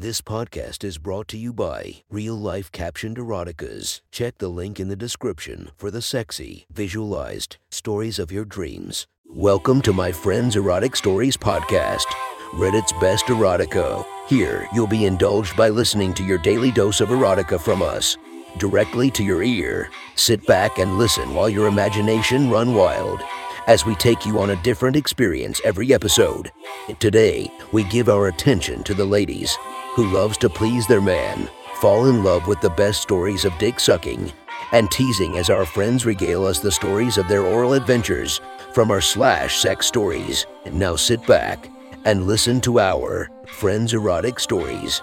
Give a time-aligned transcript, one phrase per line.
[0.00, 4.00] This podcast is brought to you by Real Life Captioned Eroticas.
[4.10, 9.06] Check the link in the description for the sexy, visualized stories of your dreams.
[9.28, 12.06] Welcome to my friend's Erotic Stories podcast,
[12.52, 14.02] Reddit's best erotica.
[14.26, 18.16] Here, you'll be indulged by listening to your daily dose of erotica from us,
[18.56, 19.90] directly to your ear.
[20.14, 23.20] Sit back and listen while your imagination run wild
[23.66, 26.50] as we take you on a different experience every episode.
[26.98, 29.58] Today, we give our attention to the ladies
[30.00, 33.78] who loves to please their man, fall in love with the best stories of dick
[33.78, 34.32] sucking
[34.72, 38.40] and teasing as our friends regale us the stories of their oral adventures
[38.72, 40.46] from our slash sex stories.
[40.72, 41.68] Now sit back
[42.06, 45.02] and listen to our friends' erotic stories.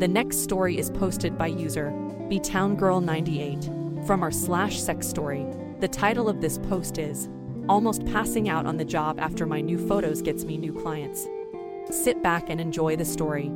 [0.00, 1.92] The next story is posted by user
[2.28, 5.46] BTownGirl98 from our slash sex story.
[5.80, 7.28] The title of this post is
[7.68, 11.28] Almost Passing Out on the Job After My New Photos Gets Me New Clients.
[11.88, 13.48] Sit back and enjoy the story.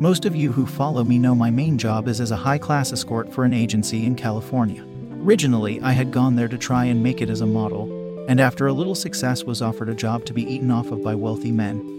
[0.00, 2.94] Most of you who follow me know my main job is as a high class
[2.94, 4.82] escort for an agency in California.
[5.22, 8.66] Originally, I had gone there to try and make it as a model, and after
[8.66, 11.92] a little success was offered a job to be eaten off of by wealthy men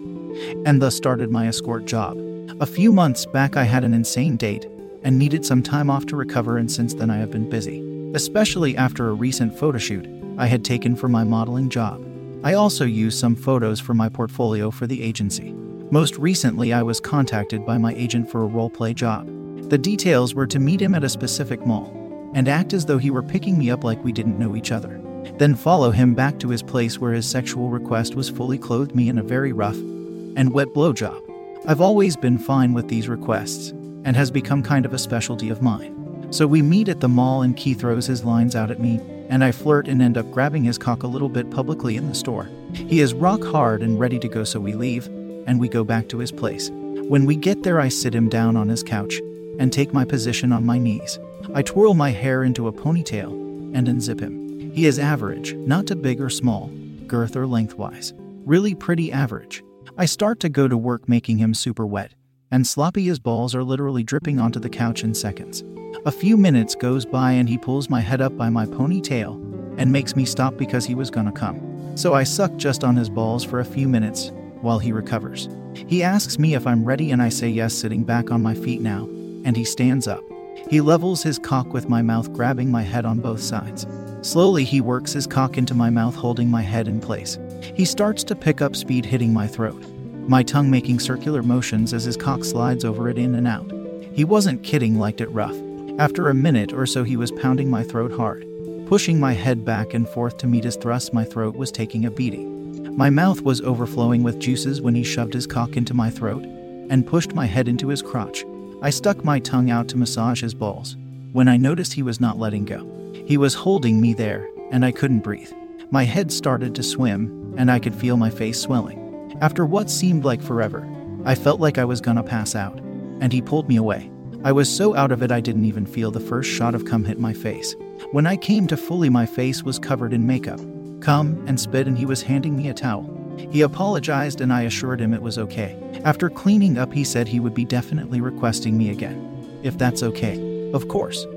[0.65, 2.17] and thus started my escort job.
[2.59, 4.65] A few months back, I had an insane date
[5.03, 8.77] and needed some time off to recover, and since then, I have been busy, especially
[8.77, 12.03] after a recent photoshoot I had taken for my modeling job.
[12.43, 15.53] I also used some photos for my portfolio for the agency.
[15.91, 19.29] Most recently, I was contacted by my agent for a roleplay job.
[19.69, 21.99] The details were to meet him at a specific mall
[22.33, 24.99] and act as though he were picking me up like we didn't know each other.
[25.37, 29.07] Then follow him back to his place where his sexual request was fully clothed me
[29.07, 31.21] in a very rough and wet blowjob.
[31.65, 33.71] I've always been fine with these requests,
[34.05, 36.27] and has become kind of a specialty of mine.
[36.31, 39.43] So we meet at the mall, and Keith throws his lines out at me, and
[39.43, 42.49] I flirt and end up grabbing his cock a little bit publicly in the store.
[42.73, 45.07] He is rock hard and ready to go, so we leave,
[45.45, 46.69] and we go back to his place.
[46.71, 49.19] When we get there, I sit him down on his couch
[49.59, 51.19] and take my position on my knees.
[51.53, 53.31] I twirl my hair into a ponytail
[53.75, 54.71] and unzip him.
[54.71, 56.71] He is average, not too big or small,
[57.05, 58.13] girth or lengthwise.
[58.45, 59.63] Really pretty average.
[59.97, 62.13] I start to go to work making him super wet,
[62.53, 65.63] and sloppy his balls are literally dripping onto the couch in seconds.
[66.05, 69.33] A few minutes goes by and he pulls my head up by my ponytail
[69.79, 71.97] and makes me stop because he was gonna come.
[71.97, 74.31] So I suck just on his balls for a few minutes
[74.61, 75.49] while he recovers.
[75.73, 78.81] He asks me if I'm ready and I say yes, sitting back on my feet
[78.81, 79.05] now,
[79.45, 80.23] and he stands up.
[80.69, 83.87] He levels his cock with my mouth, grabbing my head on both sides.
[84.21, 87.39] Slowly, he works his cock into my mouth, holding my head in place.
[87.73, 89.83] He starts to pick up speed, hitting my throat,
[90.27, 93.71] my tongue making circular motions as his cock slides over it in and out.
[94.13, 95.55] He wasn't kidding, liked it rough.
[95.99, 98.45] After a minute or so, he was pounding my throat hard,
[98.87, 101.13] pushing my head back and forth to meet his thrust.
[101.13, 102.95] My throat was taking a beating.
[102.95, 106.43] My mouth was overflowing with juices when he shoved his cock into my throat
[106.89, 108.45] and pushed my head into his crotch.
[108.81, 110.95] I stuck my tongue out to massage his balls
[111.31, 112.87] when I noticed he was not letting go.
[113.25, 115.51] He was holding me there, and I couldn't breathe.
[115.89, 119.02] My head started to swim, and I could feel my face swelling.
[119.43, 120.87] After what seemed like forever,
[121.25, 122.79] I felt like I was gonna pass out,
[123.19, 124.09] and he pulled me away.
[124.41, 127.03] I was so out of it I didn't even feel the first shot of cum
[127.03, 127.75] hit my face.
[128.13, 130.61] When I came to fully, my face was covered in makeup,
[131.01, 133.03] cum, and spit, and he was handing me a towel.
[133.51, 135.77] He apologized, and I assured him it was okay.
[136.05, 139.59] After cleaning up, he said he would be definitely requesting me again.
[139.61, 140.71] If that's okay.
[140.71, 141.27] Of course.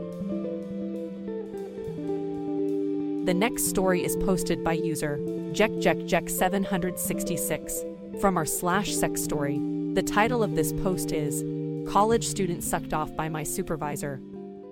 [3.27, 5.19] The next story is posted by user
[5.50, 9.59] JekJekJek766 from our slash sex story.
[9.94, 11.44] The title of this post is
[11.91, 14.21] College Student Sucked Off by My Supervisor.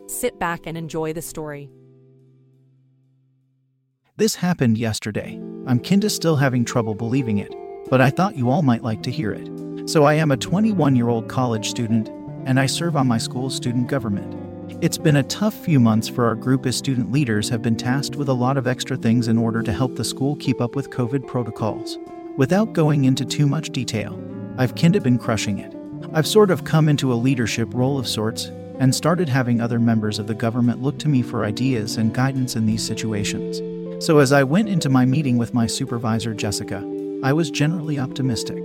[0.06, 1.70] Sit back and enjoy the story.
[4.16, 5.40] This happened yesterday.
[5.66, 7.54] I'm kinda still having trouble believing it,
[7.90, 9.50] but I thought you all might like to hear it.
[9.88, 12.10] So I am a 21 year old college student,
[12.46, 14.34] and I serve on my school's student government.
[14.80, 18.16] It's been a tough few months for our group as student leaders have been tasked
[18.16, 20.90] with a lot of extra things in order to help the school keep up with
[20.90, 21.98] COVID protocols.
[22.36, 24.20] Without going into too much detail,
[24.58, 25.72] I've kinda been crushing it.
[26.12, 28.50] I've sort of come into a leadership role of sorts
[28.80, 32.56] and started having other members of the government look to me for ideas and guidance
[32.56, 33.62] in these situations.
[34.04, 36.82] So as I went into my meeting with my supervisor, Jessica,
[37.22, 38.64] I was generally optimistic.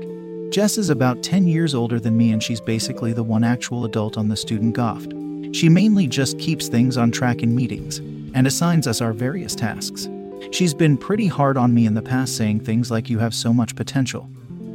[0.50, 4.18] Jess is about 10 years older than me and she's basically the one actual adult
[4.18, 5.14] on the student GOFT.
[5.56, 8.00] She mainly just keeps things on track in meetings
[8.34, 10.10] and assigns us our various tasks.
[10.52, 13.54] She's been pretty hard on me in the past, saying things like, You have so
[13.54, 14.30] much potential.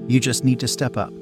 [0.06, 1.12] You just need to step up.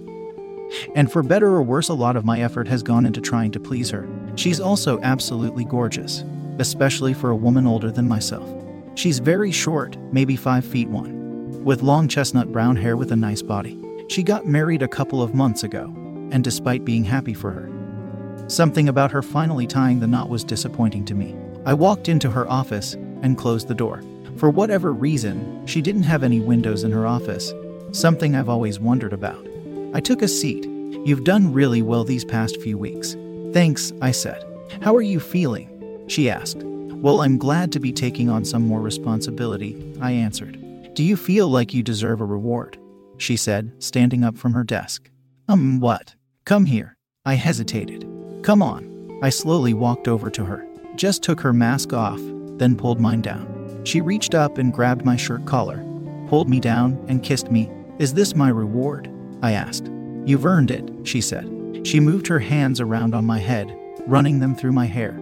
[0.95, 3.61] And for better or worse, a lot of my effort has gone into trying to
[3.61, 4.09] please her.
[4.37, 6.25] She's also absolutely gorgeous.
[6.59, 8.49] especially for a woman older than myself.
[8.95, 13.43] She's very short, maybe 5 feet 1, with long chestnut brown hair with a nice
[13.43, 13.79] body.
[14.09, 15.85] She got married a couple of months ago,
[16.31, 17.71] and despite being happy for her,
[18.49, 21.35] something about her finally tying the knot was disappointing to me.
[21.65, 24.03] I walked into her office and closed the door.
[24.37, 27.53] For whatever reason, she didn't have any windows in her office,
[27.93, 29.47] something I've always wondered about.
[29.95, 30.65] I took a seat.
[31.05, 33.17] You've done really well these past few weeks.
[33.53, 34.45] Thanks, I said.
[34.81, 36.05] How are you feeling?
[36.09, 36.63] She asked.
[36.63, 40.59] Well, I'm glad to be taking on some more responsibility, I answered.
[40.95, 42.79] Do you feel like you deserve a reward?
[43.19, 45.11] She said, standing up from her desk.
[45.49, 46.15] Um, what?
[46.45, 46.97] Come here.
[47.25, 48.07] I hesitated.
[48.43, 49.19] Come on.
[49.23, 52.21] I slowly walked over to her, just took her mask off,
[52.59, 53.52] then pulled mine down.
[53.85, 55.85] She reached up and grabbed my shirt collar,
[56.29, 57.71] pulled me down, and kissed me.
[57.99, 59.11] Is this my reward?
[59.43, 59.91] I asked.
[60.25, 61.51] You've earned it, she said.
[61.85, 63.77] She moved her hands around on my head,
[64.07, 65.13] running them through my hair,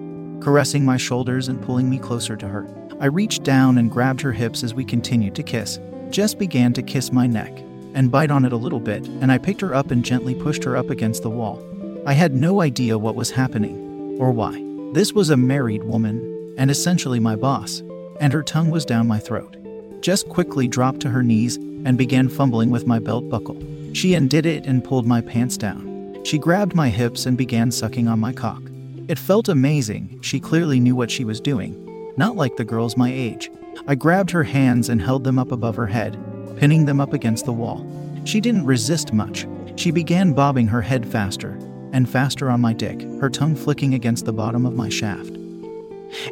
[0.41, 2.67] caressing my shoulders and pulling me closer to her.
[3.01, 5.81] I reached down and grabbed her hips as we continued to kiss.
[6.11, 7.59] Jess began to kiss my neck
[7.95, 10.65] and bite on it a little bit, and I picked her up and gently pushed
[10.65, 11.67] her up against the wall.
[12.07, 14.63] I had no idea what was happening or why.
[14.93, 17.83] This was a married woman and essentially my boss,
[18.21, 19.57] and her tongue was down my throat.
[20.03, 23.61] Jess quickly dropped to her knees and began fumbling with my belt buckle.
[23.93, 26.21] She undid it and pulled my pants down.
[26.25, 28.63] She grabbed my hips and began sucking on my cock.
[29.09, 30.21] It felt amazing.
[30.23, 33.51] She clearly knew what she was doing, not like the girls my age.
[33.87, 36.19] I grabbed her hands and held them up above her head,
[36.57, 37.85] pinning them up against the wall.
[38.25, 39.47] She didn't resist much.
[39.77, 41.59] She began bobbing her head faster
[41.93, 45.33] and faster on my dick, her tongue flicking against the bottom of my shaft,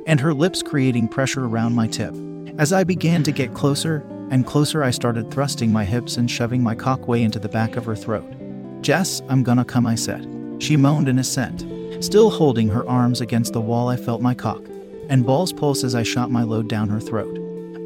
[0.07, 2.15] and her lips creating pressure around my tip.
[2.59, 6.63] As I began to get closer and closer, I started thrusting my hips and shoving
[6.63, 8.31] my cock way into the back of her throat.
[8.83, 10.27] Jess, I'm gonna come, I said.
[10.59, 11.65] She moaned in assent.
[12.05, 14.63] Still holding her arms against the wall, I felt my cock
[15.09, 17.37] and balls pulse as I shot my load down her throat.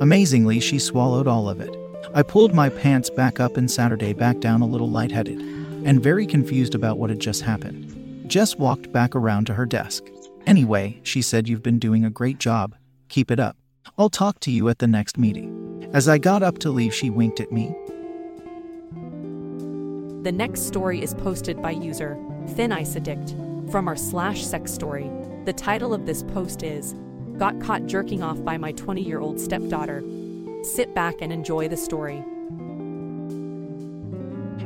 [0.00, 1.74] Amazingly, she swallowed all of it.
[2.14, 5.38] I pulled my pants back up and Saturday back down a little lightheaded
[5.84, 8.28] and very confused about what had just happened.
[8.28, 10.04] Jess walked back around to her desk.
[10.46, 12.74] Anyway, she said, You've been doing a great job.
[13.08, 13.56] Keep it up.
[13.98, 15.88] I'll talk to you at the next meeting.
[15.92, 17.74] As I got up to leave, she winked at me.
[20.22, 22.16] The next story is posted by user
[22.50, 23.30] Thin Ice Addict
[23.70, 25.10] from our slash sex story.
[25.44, 26.94] The title of this post is
[27.36, 30.02] Got Caught Jerking Off by My 20 Year Old Stepdaughter.
[30.62, 32.22] Sit back and enjoy the story.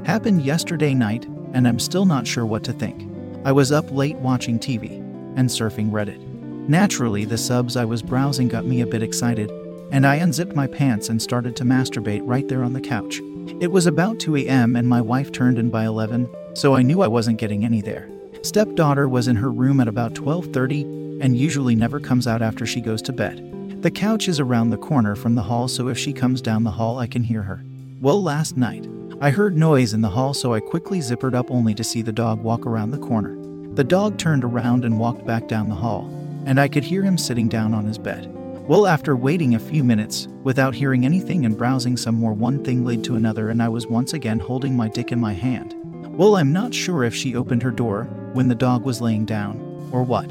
[0.05, 3.11] Happened yesterday night, and I'm still not sure what to think.
[3.45, 5.06] I was up late watching TV
[5.37, 6.21] and surfing Reddit.
[6.69, 9.51] Naturally, the subs I was browsing got me a bit excited,
[9.93, 13.21] and I unzipped my pants and started to masturbate right there on the couch.
[13.61, 17.03] It was about 2 a.m., and my wife turned in by 11, so I knew
[17.03, 18.09] I wasn't getting any there.
[18.43, 22.81] Stepdaughter was in her room at about 12:30 and usually never comes out after she
[22.81, 23.83] goes to bed.
[23.83, 26.71] The couch is around the corner from the hall, so if she comes down the
[26.73, 27.63] hall, I can hear her.
[28.01, 28.87] Well, last night,
[29.21, 32.13] I heard noise in the hall, so I quickly zippered up only to see the
[32.13, 33.37] dog walk around the corner.
[33.77, 36.09] The dog turned around and walked back down the hall,
[36.47, 38.33] and I could hear him sitting down on his bed.
[38.67, 42.87] Well, after waiting a few minutes, without hearing anything and browsing some more, one thing
[42.87, 45.75] led to another, and I was once again holding my dick in my hand.
[46.17, 49.91] Well, I'm not sure if she opened her door when the dog was laying down
[49.93, 50.31] or what.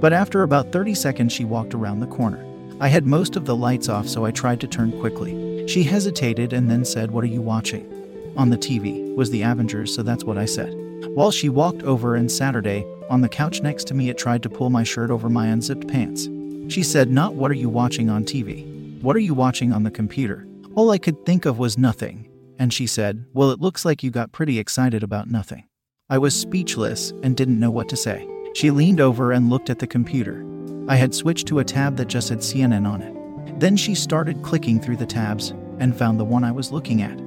[0.00, 2.42] But after about 30 seconds, she walked around the corner.
[2.80, 5.68] I had most of the lights off, so I tried to turn quickly.
[5.68, 8.32] She hesitated and then said, What are you watching?
[8.38, 10.87] On the TV was the Avengers, so that's what I said.
[11.14, 14.50] While she walked over and Saturday, on the couch next to me, it tried to
[14.50, 16.28] pull my shirt over my unzipped pants.
[16.72, 19.00] She said, Not what are you watching on TV?
[19.02, 20.46] What are you watching on the computer?
[20.74, 22.28] All I could think of was nothing
[22.58, 25.64] and she said, Well, it looks like you got pretty excited about nothing.
[26.10, 28.28] I was speechless and didn't know what to say.
[28.54, 30.44] She leaned over and looked at the computer.
[30.88, 33.60] I had switched to a tab that just had CNN on it.
[33.60, 37.18] Then she started clicking through the tabs and found the one I was looking at,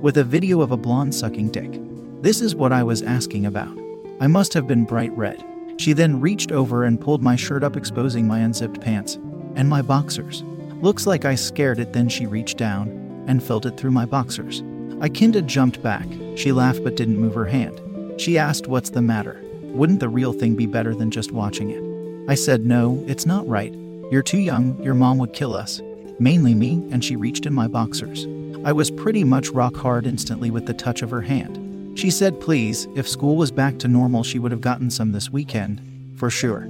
[0.00, 1.80] with a video of a blonde sucking dick.
[2.20, 3.74] This is what I was asking about.
[4.20, 5.42] I must have been bright red.
[5.78, 9.18] She then reached over and pulled my shirt up, exposing my unzipped pants
[9.54, 10.44] and my boxers.
[10.82, 14.62] Looks like I scared it, then she reached down and felt it through my boxers.
[15.00, 16.06] I kinda jumped back.
[16.36, 17.80] She laughed but didn't move her hand.
[18.18, 19.42] She asked, What's the matter?
[19.62, 22.30] Wouldn't the real thing be better than just watching it?
[22.30, 23.72] I said, No, it's not right.
[24.10, 25.80] You're too young, your mom would kill us.
[26.18, 28.26] Mainly me, and she reached in my boxers.
[28.62, 31.59] I was pretty much rock hard instantly with the touch of her hand.
[31.94, 35.30] She said, Please, if school was back to normal, she would have gotten some this
[35.30, 35.80] weekend,
[36.16, 36.62] for sure.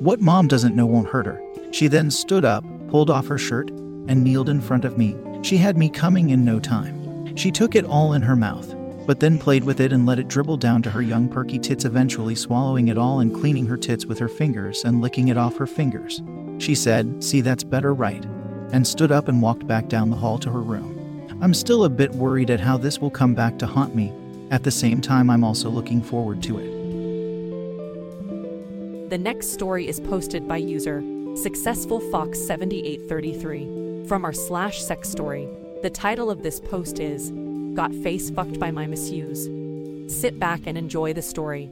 [0.00, 1.42] What mom doesn't know won't hurt her.
[1.72, 5.16] She then stood up, pulled off her shirt, and kneeled in front of me.
[5.42, 7.36] She had me coming in no time.
[7.36, 8.74] She took it all in her mouth,
[9.06, 11.84] but then played with it and let it dribble down to her young perky tits,
[11.84, 15.56] eventually swallowing it all and cleaning her tits with her fingers and licking it off
[15.56, 16.22] her fingers.
[16.58, 18.24] She said, See, that's better, right?
[18.72, 20.97] and stood up and walked back down the hall to her room.
[21.40, 24.12] I'm still a bit worried at how this will come back to haunt me.
[24.50, 26.78] At the same time, I'm also looking forward to it.
[29.10, 31.00] The next story is posted by user
[31.36, 35.48] Successful Fox 7833 from our slash sex story.
[35.82, 37.30] The title of this post is
[37.74, 39.48] Got Face Fucked by My Masseuse.
[40.12, 41.70] Sit back and enjoy the story.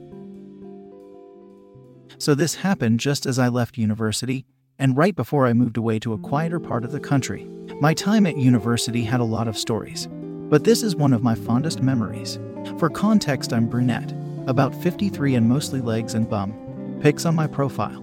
[2.19, 4.45] So, this happened just as I left university,
[4.79, 7.49] and right before I moved away to a quieter part of the country.
[7.79, 11.35] My time at university had a lot of stories, but this is one of my
[11.35, 12.39] fondest memories.
[12.79, 14.15] For context, I'm brunette,
[14.47, 18.01] about 53 and mostly legs and bum, pics on my profile.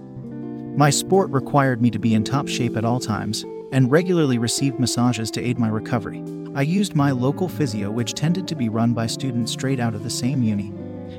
[0.77, 4.79] My sport required me to be in top shape at all times and regularly received
[4.79, 6.23] massages to aid my recovery.
[6.55, 10.05] I used my local physio, which tended to be run by students straight out of
[10.05, 10.71] the same uni,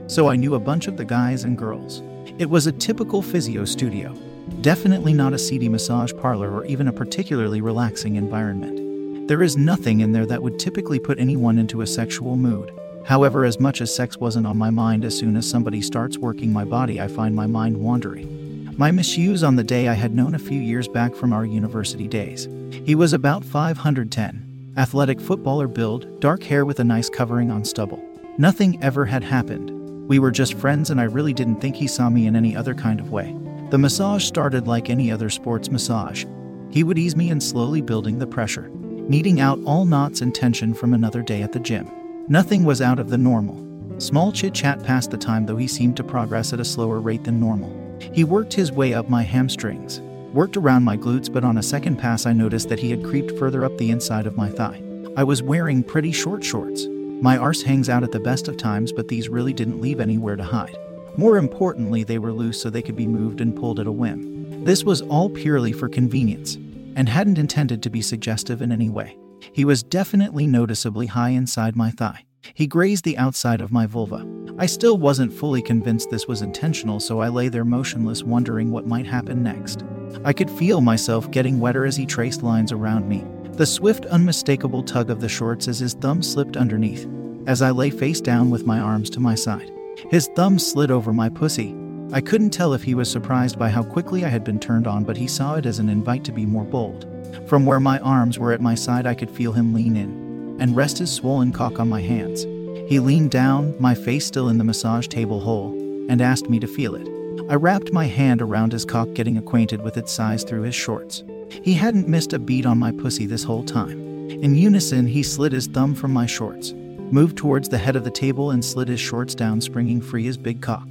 [0.06, 2.02] so I knew a bunch of the guys and girls.
[2.38, 4.14] It was a typical physio studio,
[4.60, 9.28] definitely not a seedy massage parlor or even a particularly relaxing environment.
[9.28, 12.72] There is nothing in there that would typically put anyone into a sexual mood.
[13.04, 16.52] However, as much as sex wasn't on my mind, as soon as somebody starts working
[16.52, 18.74] my body, I find my mind wandering.
[18.76, 22.06] My masseuse on the day I had known a few years back from our university
[22.06, 22.48] days.
[22.84, 28.04] He was about 510, athletic footballer build, dark hair with a nice covering on stubble.
[28.38, 29.70] Nothing ever had happened.
[30.08, 32.74] We were just friends, and I really didn't think he saw me in any other
[32.74, 33.34] kind of way.
[33.68, 36.24] The massage started like any other sports massage.
[36.70, 40.72] He would ease me in slowly building the pressure, kneading out all knots and tension
[40.72, 41.90] from another day at the gym.
[42.28, 43.60] Nothing was out of the normal.
[43.98, 47.24] Small chit chat passed the time, though he seemed to progress at a slower rate
[47.24, 47.74] than normal.
[48.12, 50.00] He worked his way up my hamstrings,
[50.32, 53.36] worked around my glutes, but on a second pass, I noticed that he had creeped
[53.36, 54.80] further up the inside of my thigh.
[55.16, 56.86] I was wearing pretty short shorts.
[57.20, 60.36] My arse hangs out at the best of times, but these really didn't leave anywhere
[60.36, 60.78] to hide.
[61.16, 64.64] More importantly, they were loose so they could be moved and pulled at a whim.
[64.64, 66.56] This was all purely for convenience,
[66.96, 69.16] and hadn't intended to be suggestive in any way.
[69.52, 72.24] He was definitely noticeably high inside my thigh.
[72.54, 74.26] He grazed the outside of my vulva.
[74.58, 78.86] I still wasn't fully convinced this was intentional, so I lay there motionless, wondering what
[78.86, 79.84] might happen next.
[80.24, 83.24] I could feel myself getting wetter as he traced lines around me.
[83.52, 87.08] The swift, unmistakable tug of the shorts as his thumb slipped underneath,
[87.46, 89.70] as I lay face down with my arms to my side.
[90.10, 91.74] His thumb slid over my pussy.
[92.12, 95.04] I couldn't tell if he was surprised by how quickly I had been turned on,
[95.04, 97.06] but he saw it as an invite to be more bold.
[97.46, 100.76] From where my arms were at my side, I could feel him lean in and
[100.76, 102.44] rest his swollen cock on my hands.
[102.88, 105.72] He leaned down, my face still in the massage table hole,
[106.08, 107.08] and asked me to feel it.
[107.50, 111.24] I wrapped my hand around his cock, getting acquainted with its size through his shorts.
[111.62, 113.98] He hadn't missed a beat on my pussy this whole time.
[114.30, 116.74] In unison, he slid his thumb from my shorts,
[117.12, 120.36] moved towards the head of the table, and slid his shorts down, springing free his
[120.36, 120.86] big cock.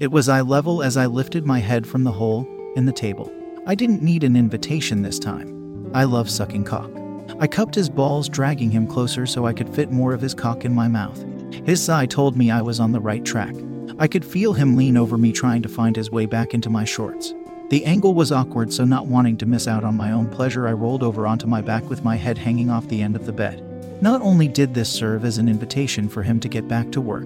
[0.00, 3.32] It was eye level as I lifted my head from the hole in the table.
[3.66, 5.90] I didn't need an invitation this time.
[5.94, 6.90] I love sucking cock.
[7.38, 10.64] I cupped his balls, dragging him closer so I could fit more of his cock
[10.64, 11.24] in my mouth.
[11.64, 13.54] His sigh told me I was on the right track.
[13.98, 16.84] I could feel him lean over me, trying to find his way back into my
[16.84, 17.32] shorts.
[17.70, 20.72] The angle was awkward, so not wanting to miss out on my own pleasure, I
[20.72, 23.73] rolled over onto my back with my head hanging off the end of the bed.
[24.04, 27.24] Not only did this serve as an invitation for him to get back to work,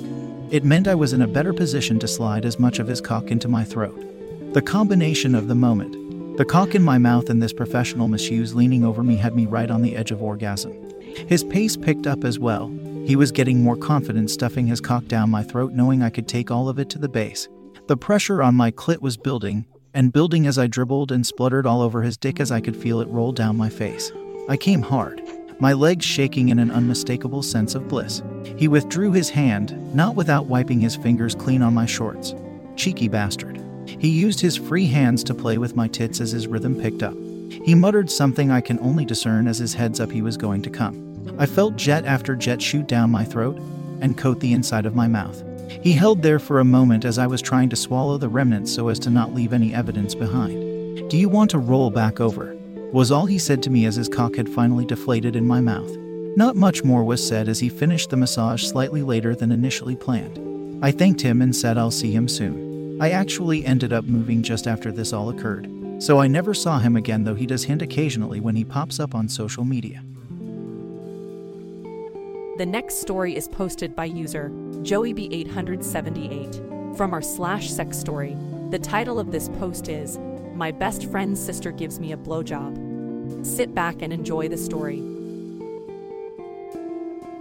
[0.53, 3.33] it meant I was in a better position to slide as much of his cock
[3.33, 4.01] into my throat.
[4.55, 8.85] The combination of the moment, the cock in my mouth and this professional masseuse leaning
[8.85, 10.73] over me had me right on the edge of orgasm.
[11.27, 12.69] His pace picked up as well.
[13.05, 16.53] He was getting more confident, stuffing his cock down my throat, knowing I could take
[16.53, 17.49] all of it to the base.
[17.89, 21.83] The pressure on my clit was building, and building as I dribbled and spluttered all
[21.83, 24.13] over his dick as I could feel it roll down my face.
[24.49, 25.28] I came hard,
[25.61, 28.23] my legs shaking in an unmistakable sense of bliss.
[28.57, 32.35] He withdrew his hand, not without wiping his fingers clean on my shorts.
[32.77, 33.61] Cheeky bastard.
[33.87, 37.15] He used his free hands to play with my tits as his rhythm picked up.
[37.51, 40.71] He muttered something I can only discern as his heads up he was going to
[40.71, 41.37] come.
[41.39, 43.57] I felt jet after jet shoot down my throat
[44.01, 45.43] and coat the inside of my mouth.
[45.83, 48.89] He held there for a moment as I was trying to swallow the remnants so
[48.89, 51.11] as to not leave any evidence behind.
[51.11, 52.58] Do you want to roll back over?
[52.93, 55.95] Was all he said to me as his cock had finally deflated in my mouth.
[56.39, 60.83] Not much more was said as he finished the massage slightly later than initially planned.
[60.83, 62.97] I thanked him and said I'll see him soon.
[62.99, 66.97] I actually ended up moving just after this all occurred, so I never saw him
[66.97, 70.03] again, though he does hint occasionally when he pops up on social media.
[72.57, 74.51] The next story is posted by user
[74.83, 78.35] JoeyB878 from our slash sex story.
[78.71, 80.19] The title of this post is
[80.59, 83.47] My Best Friend's Sister Gives Me a Blowjob.
[83.47, 84.99] Sit back and enjoy the story.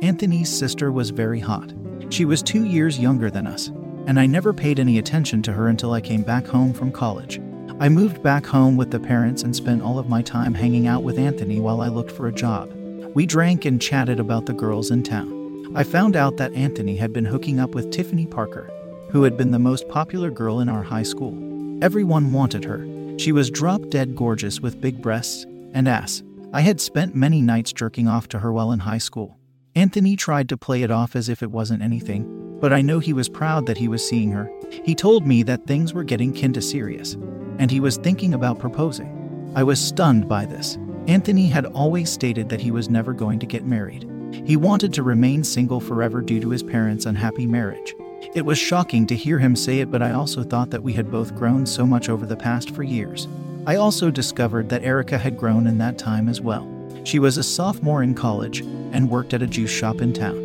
[0.03, 1.73] Anthony's sister was very hot.
[2.11, 3.69] She was two years younger than us,
[4.05, 7.41] and I never paid any attention to her until I came back home from college.
[7.79, 11.01] I moved back home with the parents and spent all of my time hanging out
[11.01, 12.71] with Anthony while I looked for a job.
[13.15, 15.73] We drank and chatted about the girls in town.
[15.75, 18.69] I found out that Anthony had been hooking up with Tiffany Parker,
[19.09, 21.35] who had been the most popular girl in our high school.
[21.83, 22.87] Everyone wanted her.
[23.17, 26.23] She was drop dead gorgeous with big breasts and ass.
[26.53, 29.37] I had spent many nights jerking off to her while in high school.
[29.75, 33.13] Anthony tried to play it off as if it wasn't anything, but I know he
[33.13, 34.49] was proud that he was seeing her.
[34.83, 37.15] He told me that things were getting kinda serious,
[37.57, 39.51] and he was thinking about proposing.
[39.55, 40.77] I was stunned by this.
[41.07, 44.09] Anthony had always stated that he was never going to get married.
[44.45, 47.95] He wanted to remain single forever due to his parents' unhappy marriage.
[48.35, 51.09] It was shocking to hear him say it, but I also thought that we had
[51.09, 53.27] both grown so much over the past four years.
[53.65, 56.67] I also discovered that Erica had grown in that time as well.
[57.03, 58.59] She was a sophomore in college
[58.91, 60.35] and worked at a juice shop in town.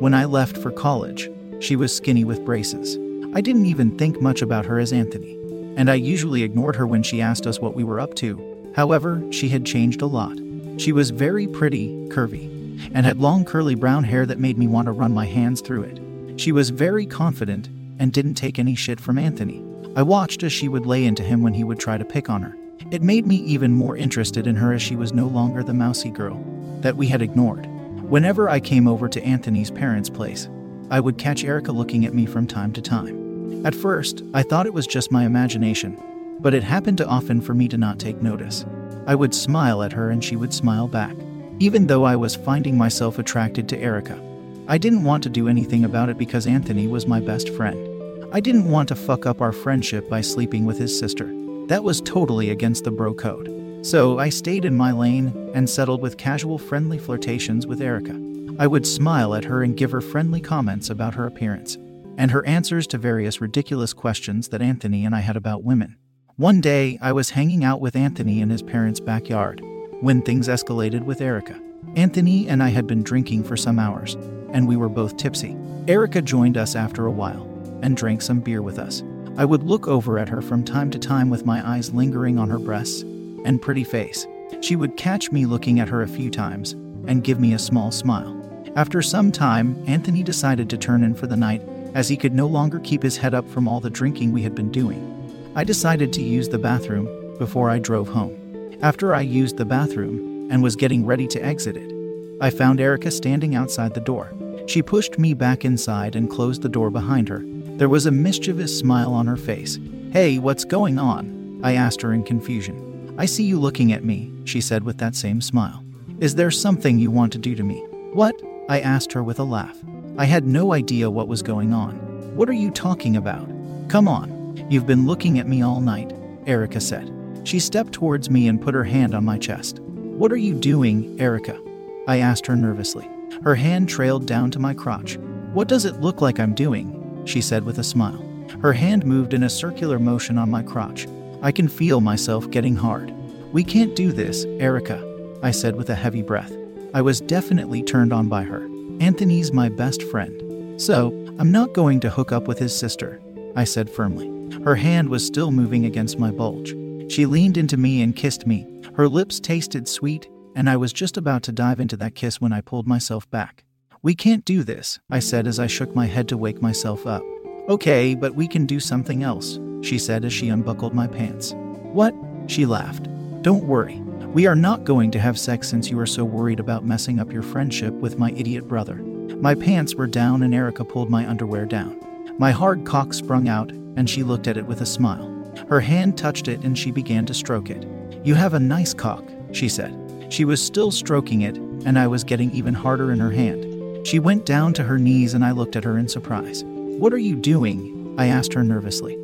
[0.00, 1.30] When I left for college,
[1.60, 2.96] she was skinny with braces.
[3.34, 5.34] I didn't even think much about her as Anthony,
[5.76, 8.72] and I usually ignored her when she asked us what we were up to.
[8.76, 10.38] However, she had changed a lot.
[10.78, 12.48] She was very pretty, curvy,
[12.94, 15.82] and had long curly brown hair that made me want to run my hands through
[15.82, 16.00] it.
[16.42, 17.68] She was very confident
[18.00, 19.64] and didn't take any shit from Anthony.
[19.94, 22.42] I watched as she would lay into him when he would try to pick on
[22.42, 22.56] her.
[22.90, 26.10] It made me even more interested in her as she was no longer the mousy
[26.10, 26.44] girl
[26.80, 27.68] that we had ignored.
[28.10, 30.48] Whenever I came over to Anthony's parents' place,
[30.90, 33.64] I would catch Erica looking at me from time to time.
[33.64, 35.96] At first, I thought it was just my imagination,
[36.40, 38.66] but it happened too often for me to not take notice.
[39.06, 41.14] I would smile at her and she would smile back,
[41.60, 44.20] even though I was finding myself attracted to Erica.
[44.68, 47.88] I didn't want to do anything about it because Anthony was my best friend.
[48.32, 51.26] I didn't want to fuck up our friendship by sleeping with his sister.
[51.66, 53.50] That was totally against the bro code.
[53.84, 58.14] So I stayed in my lane and settled with casual friendly flirtations with Erica.
[58.58, 61.76] I would smile at her and give her friendly comments about her appearance
[62.16, 65.96] and her answers to various ridiculous questions that Anthony and I had about women.
[66.36, 69.60] One day, I was hanging out with Anthony in his parents' backyard
[70.00, 71.60] when things escalated with Erica.
[71.96, 74.16] Anthony and I had been drinking for some hours,
[74.52, 75.56] and we were both tipsy.
[75.88, 77.48] Erica joined us after a while
[77.82, 79.02] and drank some beer with us.
[79.36, 82.50] I would look over at her from time to time with my eyes lingering on
[82.50, 84.26] her breasts and pretty face.
[84.60, 86.72] She would catch me looking at her a few times
[87.06, 88.38] and give me a small smile.
[88.76, 91.62] After some time, Anthony decided to turn in for the night
[91.94, 94.54] as he could no longer keep his head up from all the drinking we had
[94.54, 95.08] been doing.
[95.54, 98.38] I decided to use the bathroom before I drove home.
[98.82, 101.92] After I used the bathroom and was getting ready to exit it,
[102.40, 104.32] I found Erica standing outside the door.
[104.66, 107.44] She pushed me back inside and closed the door behind her
[107.82, 109.80] there was a mischievous smile on her face.
[110.12, 111.60] Hey, what's going on?
[111.64, 113.12] I asked her in confusion.
[113.18, 115.82] I see you looking at me, she said with that same smile.
[116.20, 117.80] Is there something you want to do to me?
[118.12, 118.40] What?
[118.68, 119.76] I asked her with a laugh.
[120.16, 121.96] I had no idea what was going on.
[122.36, 123.48] What are you talking about?
[123.88, 124.64] Come on.
[124.70, 126.12] You've been looking at me all night,
[126.46, 127.10] Erica said.
[127.42, 129.80] She stepped towards me and put her hand on my chest.
[129.80, 131.58] What are you doing, Erica?
[132.06, 133.08] I asked her nervously.
[133.44, 135.18] Her hand trailed down to my crotch.
[135.52, 136.98] What does it look like I'm doing?
[137.24, 138.24] she said with a smile.
[138.60, 141.06] Her hand moved in a circular motion on my crotch.
[141.42, 143.12] I can feel myself getting hard.
[143.52, 145.02] We can't do this, Erica,
[145.42, 146.52] I said with a heavy breath.
[146.94, 148.68] I was definitely turned on by her.
[149.00, 150.80] Anthony's my best friend.
[150.80, 153.20] So, I'm not going to hook up with his sister,
[153.56, 154.30] I said firmly.
[154.62, 156.74] Her hand was still moving against my bulge.
[157.10, 158.66] She leaned into me and kissed me.
[158.94, 162.52] Her lips tasted sweet, and I was just about to dive into that kiss when
[162.52, 163.64] I pulled myself back.
[164.02, 167.22] We can't do this, I said as I shook my head to wake myself up.
[167.68, 171.54] Okay, but we can do something else, she said as she unbuckled my pants.
[171.92, 172.14] What?
[172.48, 173.08] She laughed.
[173.42, 174.00] Don't worry.
[174.34, 177.32] We are not going to have sex since you are so worried about messing up
[177.32, 178.96] your friendship with my idiot brother.
[179.36, 181.98] My pants were down and Erica pulled my underwear down.
[182.38, 185.28] My hard cock sprung out, and she looked at it with a smile.
[185.68, 187.86] Her hand touched it and she began to stroke it.
[188.24, 189.94] You have a nice cock, she said.
[190.32, 194.06] She was still stroking it, and I was getting even harder in her hand.
[194.06, 196.64] She went down to her knees and I looked at her in surprise.
[196.64, 198.14] What are you doing?
[198.16, 199.18] I asked her nervously.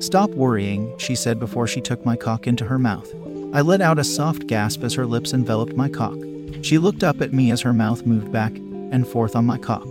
[0.00, 3.14] Stop worrying, she said before she took my cock into her mouth.
[3.54, 6.18] I let out a soft gasp as her lips enveloped my cock.
[6.62, 9.86] She looked up at me as her mouth moved back and forth on my cock.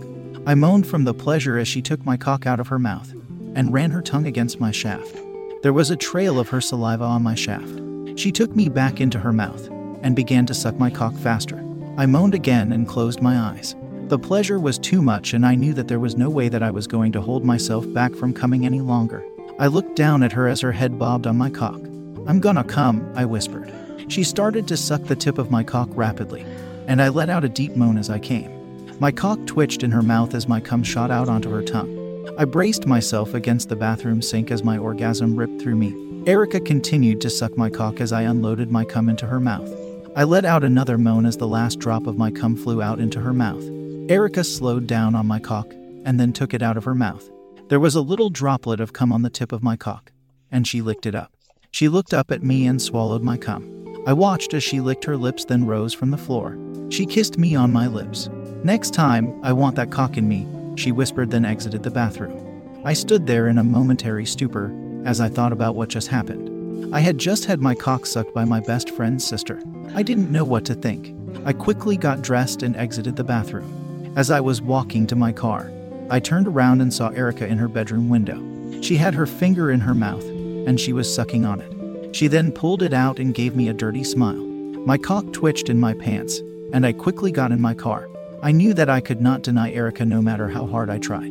[0.46, 3.10] I moaned from the pleasure as she took my cock out of her mouth
[3.54, 5.16] and ran her tongue against my shaft.
[5.62, 7.80] There was a trail of her saliva on my shaft.
[8.16, 9.70] She took me back into her mouth
[10.02, 11.58] and began to suck my cock faster.
[11.96, 13.74] I moaned again and closed my eyes.
[14.08, 16.70] The pleasure was too much, and I knew that there was no way that I
[16.70, 19.24] was going to hold myself back from coming any longer.
[19.58, 21.80] I looked down at her as her head bobbed on my cock.
[22.26, 23.72] I'm gonna come, I whispered.
[24.08, 26.44] She started to suck the tip of my cock rapidly,
[26.86, 28.98] and I let out a deep moan as I came.
[29.00, 31.98] My cock twitched in her mouth as my cum shot out onto her tongue.
[32.38, 35.94] I braced myself against the bathroom sink as my orgasm ripped through me.
[36.26, 39.70] Erica continued to suck my cock as I unloaded my cum into her mouth.
[40.14, 43.20] I let out another moan as the last drop of my cum flew out into
[43.20, 43.64] her mouth.
[44.10, 45.72] Erica slowed down on my cock
[46.04, 47.30] and then took it out of her mouth.
[47.68, 50.12] There was a little droplet of cum on the tip of my cock,
[50.50, 51.32] and she licked it up.
[51.70, 54.04] She looked up at me and swallowed my cum.
[54.06, 56.58] I watched as she licked her lips, then rose from the floor.
[56.90, 58.28] She kissed me on my lips.
[58.64, 60.46] Next time, I want that cock in me,
[60.76, 62.82] she whispered, then exited the bathroom.
[62.84, 66.51] I stood there in a momentary stupor as I thought about what just happened.
[66.90, 69.60] I had just had my cock sucked by my best friend's sister.
[69.94, 71.14] I didn't know what to think.
[71.44, 74.12] I quickly got dressed and exited the bathroom.
[74.16, 75.70] As I was walking to my car,
[76.10, 78.40] I turned around and saw Erica in her bedroom window.
[78.82, 82.14] She had her finger in her mouth, and she was sucking on it.
[82.14, 84.36] She then pulled it out and gave me a dirty smile.
[84.84, 86.40] My cock twitched in my pants,
[86.72, 88.08] and I quickly got in my car.
[88.42, 91.30] I knew that I could not deny Erica no matter how hard I tried.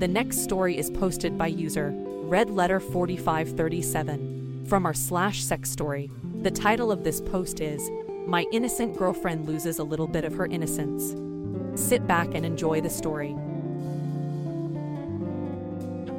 [0.00, 6.10] The next story is posted by user Red Letter 4537 from our slash sex story.
[6.40, 7.90] The title of this post is
[8.26, 11.14] My Innocent Girlfriend Loses a Little Bit of Her Innocence.
[11.78, 13.34] Sit back and enjoy the story.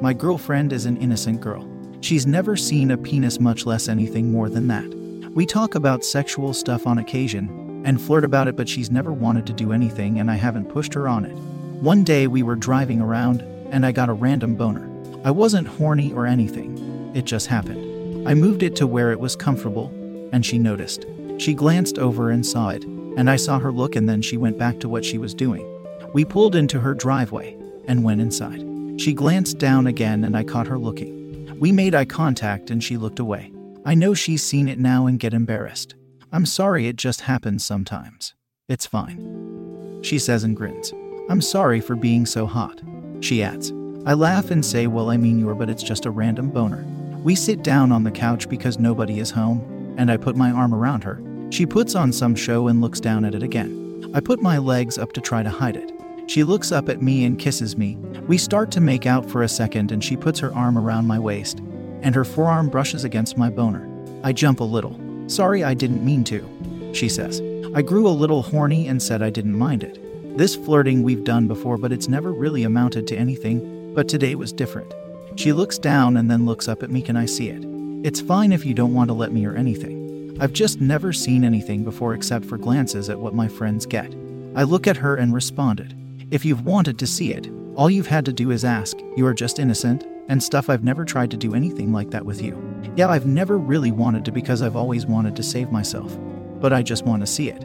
[0.00, 1.68] My girlfriend is an innocent girl.
[2.02, 4.86] She's never seen a penis, much less anything more than that.
[5.34, 9.44] We talk about sexual stuff on occasion, and flirt about it, but she's never wanted
[9.48, 11.34] to do anything, and I haven't pushed her on it.
[11.82, 13.42] One day we were driving around,
[13.72, 14.85] and I got a random boner.
[15.26, 18.28] I wasn't horny or anything, it just happened.
[18.28, 19.88] I moved it to where it was comfortable,
[20.30, 21.04] and she noticed.
[21.38, 24.56] She glanced over and saw it, and I saw her look, and then she went
[24.56, 25.66] back to what she was doing.
[26.12, 27.58] We pulled into her driveway
[27.88, 28.62] and went inside.
[29.00, 31.58] She glanced down again, and I caught her looking.
[31.58, 33.52] We made eye contact, and she looked away.
[33.84, 35.96] I know she's seen it now and get embarrassed.
[36.30, 38.36] I'm sorry, it just happens sometimes.
[38.68, 39.98] It's fine.
[40.02, 40.92] She says and grins.
[41.28, 42.80] I'm sorry for being so hot.
[43.18, 43.72] She adds.
[44.06, 46.84] I laugh and say, Well, I mean, you're, but it's just a random boner.
[47.24, 50.72] We sit down on the couch because nobody is home, and I put my arm
[50.72, 51.20] around her.
[51.50, 54.08] She puts on some show and looks down at it again.
[54.14, 55.92] I put my legs up to try to hide it.
[56.28, 57.96] She looks up at me and kisses me.
[58.28, 61.18] We start to make out for a second, and she puts her arm around my
[61.18, 61.58] waist,
[62.02, 63.88] and her forearm brushes against my boner.
[64.22, 64.96] I jump a little.
[65.26, 67.40] Sorry, I didn't mean to, she says.
[67.74, 69.98] I grew a little horny and said I didn't mind it.
[70.38, 74.52] This flirting we've done before, but it's never really amounted to anything, but today was
[74.52, 74.94] different.
[75.34, 77.02] She looks down and then looks up at me.
[77.02, 77.64] Can I see it?
[78.06, 80.36] It's fine if you don't want to let me or anything.
[80.38, 84.14] I've just never seen anything before except for glances at what my friends get.
[84.54, 85.96] I look at her and responded.
[86.30, 88.98] If you've wanted to see it, all you've had to do is ask.
[89.16, 90.68] You are just innocent, and stuff.
[90.68, 92.60] I've never tried to do anything like that with you.
[92.96, 96.16] Yeah, I've never really wanted to because I've always wanted to save myself,
[96.60, 97.64] but I just want to see it.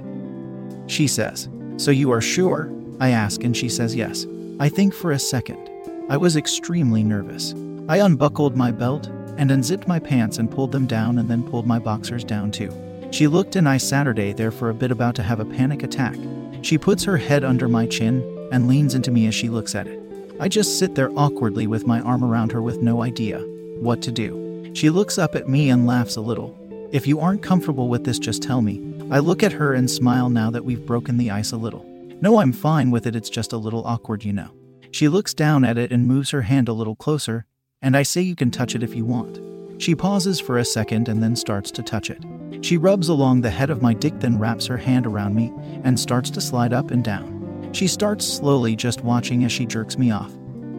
[0.87, 2.71] She says, So you are sure?
[2.99, 4.27] I ask, and she says yes.
[4.59, 5.70] I think for a second.
[6.11, 7.55] I was extremely nervous.
[7.87, 11.65] I unbuckled my belt and unzipped my pants and pulled them down and then pulled
[11.65, 12.69] my boxers down too.
[13.11, 16.17] She looked and I Saturday there for a bit about to have a panic attack.
[16.63, 19.87] She puts her head under my chin and leans into me as she looks at
[19.87, 20.01] it.
[20.37, 23.39] I just sit there awkwardly with my arm around her with no idea
[23.79, 24.69] what to do.
[24.73, 26.57] She looks up at me and laughs a little.
[26.91, 28.83] If you aren't comfortable with this, just tell me.
[29.11, 31.85] I look at her and smile now that we've broken the ice a little.
[32.19, 34.51] No, I'm fine with it, it's just a little awkward, you know.
[34.91, 37.45] She looks down at it and moves her hand a little closer,
[37.81, 39.39] and I say you can touch it if you want.
[39.81, 42.23] She pauses for a second and then starts to touch it.
[42.61, 45.51] She rubs along the head of my dick, then wraps her hand around me
[45.83, 47.69] and starts to slide up and down.
[47.73, 50.31] She starts slowly, just watching as she jerks me off,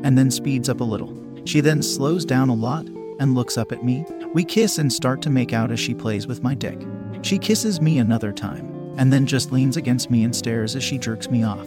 [0.05, 1.19] and then speeds up a little.
[1.45, 2.87] She then slows down a lot
[3.19, 4.05] and looks up at me.
[4.35, 6.79] We kiss and start to make out as she plays with my dick.
[7.23, 10.99] She kisses me another time, and then just leans against me and stares as she
[10.99, 11.67] jerks me off.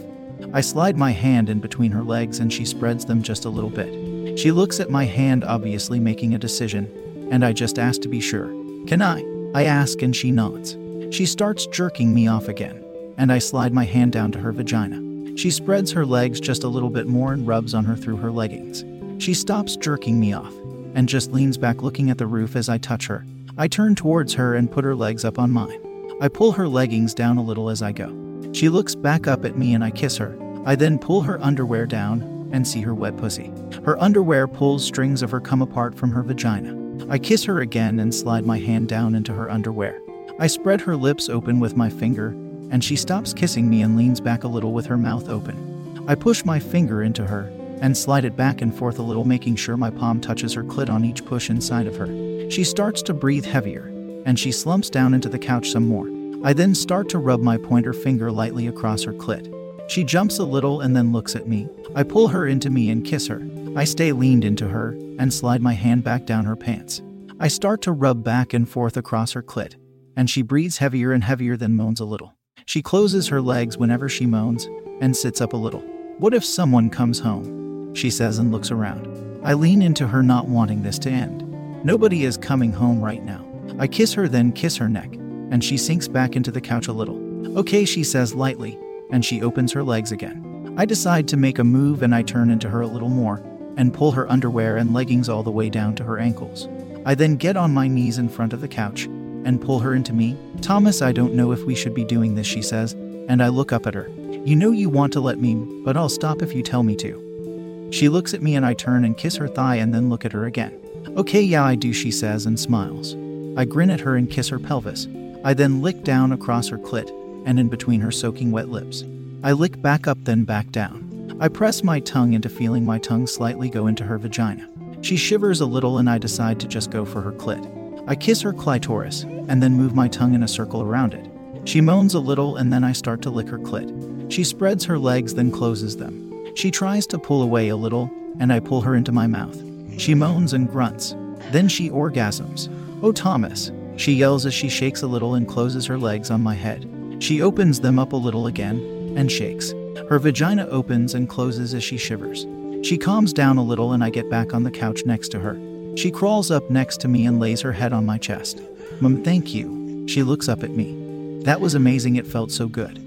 [0.52, 3.70] I slide my hand in between her legs and she spreads them just a little
[3.70, 4.38] bit.
[4.38, 8.20] She looks at my hand, obviously making a decision, and I just ask to be
[8.20, 8.48] sure.
[8.86, 9.24] Can I?
[9.54, 10.76] I ask and she nods.
[11.14, 12.84] She starts jerking me off again,
[13.16, 15.36] and I slide my hand down to her vagina.
[15.36, 18.30] She spreads her legs just a little bit more and rubs on her through her
[18.30, 18.84] leggings.
[19.22, 20.52] She stops jerking me off
[20.94, 23.24] and just leans back looking at the roof as I touch her.
[23.58, 25.80] I turn towards her and put her legs up on mine.
[26.20, 28.25] I pull her leggings down a little as I go.
[28.56, 30.34] She looks back up at me and I kiss her.
[30.64, 33.52] I then pull her underwear down and see her wet pussy.
[33.84, 36.74] Her underwear pulls strings of her come apart from her vagina.
[37.10, 40.00] I kiss her again and slide my hand down into her underwear.
[40.38, 42.28] I spread her lips open with my finger
[42.70, 46.06] and she stops kissing me and leans back a little with her mouth open.
[46.08, 49.56] I push my finger into her and slide it back and forth a little, making
[49.56, 52.06] sure my palm touches her clit on each push inside of her.
[52.50, 53.92] She starts to breathe heavier,
[54.24, 56.15] and she slumps down into the couch some more.
[56.46, 59.52] I then start to rub my pointer finger lightly across her clit.
[59.90, 61.68] She jumps a little and then looks at me.
[61.96, 63.44] I pull her into me and kiss her.
[63.74, 67.02] I stay leaned into her and slide my hand back down her pants.
[67.40, 69.74] I start to rub back and forth across her clit,
[70.14, 72.36] and she breathes heavier and heavier, then moans a little.
[72.64, 74.68] She closes her legs whenever she moans
[75.00, 75.80] and sits up a little.
[76.18, 77.92] What if someone comes home?
[77.92, 79.08] She says and looks around.
[79.42, 81.42] I lean into her, not wanting this to end.
[81.84, 83.44] Nobody is coming home right now.
[83.80, 85.10] I kiss her, then kiss her neck,
[85.50, 87.58] and she sinks back into the couch a little.
[87.58, 88.78] Okay, she says lightly,
[89.10, 90.74] and she opens her legs again.
[90.78, 93.42] I decide to make a move and I turn into her a little more
[93.76, 96.68] and pull her underwear and leggings all the way down to her ankles.
[97.04, 100.12] I then get on my knees in front of the couch and pull her into
[100.12, 100.36] me.
[100.60, 102.94] Thomas, I don't know if we should be doing this, she says,
[103.28, 104.10] and I look up at her.
[104.44, 107.88] You know you want to let me, but I'll stop if you tell me to.
[107.90, 110.32] She looks at me and I turn and kiss her thigh and then look at
[110.32, 110.80] her again.
[111.16, 113.14] Okay, yeah, I do, she says and smiles.
[113.56, 115.06] I grin at her and kiss her pelvis.
[115.46, 117.08] I then lick down across her clit
[117.46, 119.04] and in between her soaking wet lips.
[119.44, 121.38] I lick back up, then back down.
[121.40, 124.68] I press my tongue into feeling my tongue slightly go into her vagina.
[125.02, 127.62] She shivers a little, and I decide to just go for her clit.
[128.08, 131.30] I kiss her clitoris and then move my tongue in a circle around it.
[131.64, 134.32] She moans a little, and then I start to lick her clit.
[134.32, 136.56] She spreads her legs, then closes them.
[136.56, 139.62] She tries to pull away a little, and I pull her into my mouth.
[139.96, 141.14] She moans and grunts.
[141.52, 142.68] Then she orgasms.
[143.00, 146.54] Oh, Thomas, she yells as she shakes a little and closes her legs on my
[146.54, 146.88] head.
[147.18, 148.78] She opens them up a little again
[149.16, 149.72] and shakes.
[150.08, 152.46] Her vagina opens and closes as she shivers.
[152.86, 155.58] She calms down a little and I get back on the couch next to her.
[155.96, 158.60] She crawls up next to me and lays her head on my chest.
[159.00, 160.04] Mum, thank you.
[160.06, 161.40] She looks up at me.
[161.44, 163.02] That was amazing, it felt so good.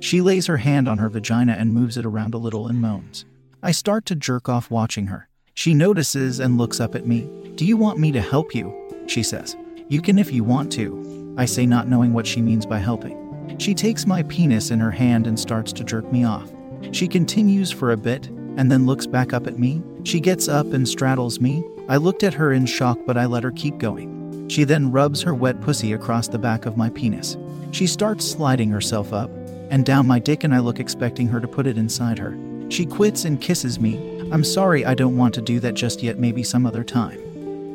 [0.00, 3.24] She lays her hand on her vagina and moves it around a little and moans.
[3.62, 5.28] I start to jerk off watching her.
[5.54, 7.30] She notices and looks up at me.
[7.54, 8.74] Do you want me to help you?
[9.06, 9.56] She says.
[9.92, 11.34] You can if you want to.
[11.36, 13.58] I say, not knowing what she means by helping.
[13.58, 16.50] She takes my penis in her hand and starts to jerk me off.
[16.92, 19.82] She continues for a bit and then looks back up at me.
[20.04, 21.62] She gets up and straddles me.
[21.90, 24.48] I looked at her in shock, but I let her keep going.
[24.48, 27.36] She then rubs her wet pussy across the back of my penis.
[27.70, 29.30] She starts sliding herself up
[29.68, 32.34] and down my dick, and I look expecting her to put it inside her.
[32.70, 33.98] She quits and kisses me.
[34.32, 37.20] I'm sorry, I don't want to do that just yet, maybe some other time.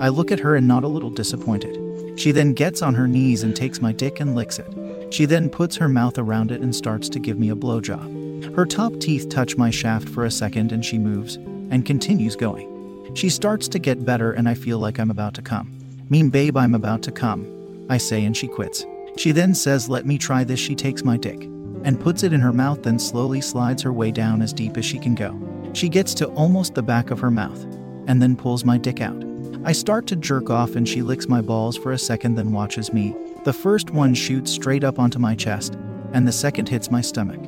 [0.01, 1.86] I look at her and not a little disappointed.
[2.17, 5.13] She then gets on her knees and takes my dick and licks it.
[5.13, 8.55] She then puts her mouth around it and starts to give me a blowjob.
[8.55, 13.13] Her top teeth touch my shaft for a second and she moves and continues going.
[13.13, 15.71] She starts to get better and I feel like I'm about to come.
[16.09, 17.85] Mean babe, I'm about to come.
[17.89, 18.85] I say and she quits.
[19.15, 20.59] She then says, Let me try this.
[20.59, 21.43] She takes my dick
[21.83, 24.85] and puts it in her mouth, then slowly slides her way down as deep as
[24.85, 25.39] she can go.
[25.73, 27.63] She gets to almost the back of her mouth
[28.07, 29.26] and then pulls my dick out.
[29.67, 32.93] I start to jerk off and she licks my balls for a second, then watches
[32.93, 35.77] me the first one shoots straight up onto my chest,
[36.13, 37.39] and the second hits my stomach.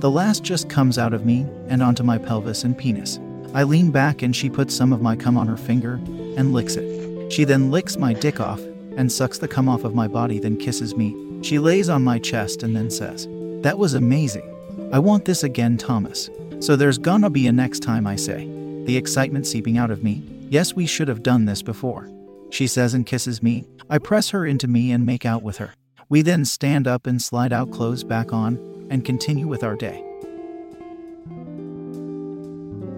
[0.00, 3.18] The last just comes out of me and onto my pelvis and penis.
[3.52, 5.94] I lean back and she puts some of my cum on her finger
[6.36, 7.30] and licks it.
[7.32, 8.60] She then licks my dick off
[8.96, 11.14] and sucks the cum off of my body, then kisses me.
[11.42, 13.26] She lays on my chest and then says,
[13.62, 14.90] That was amazing.
[14.92, 16.30] I want this again, Thomas.
[16.60, 18.46] So there's gonna be a next time, I say.
[18.84, 20.31] The excitement seeping out of me.
[20.52, 22.10] Yes, we should have done this before.
[22.50, 23.66] She says and kisses me.
[23.88, 25.72] I press her into me and make out with her.
[26.10, 28.58] We then stand up and slide out clothes back on
[28.90, 30.04] and continue with our day.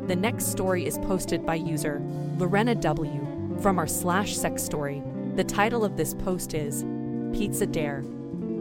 [0.08, 2.02] The next story is posted by user
[2.38, 3.56] Lorena W.
[3.60, 5.00] from our slash sex story.
[5.36, 6.84] The title of this post is
[7.32, 8.02] Pizza Dare.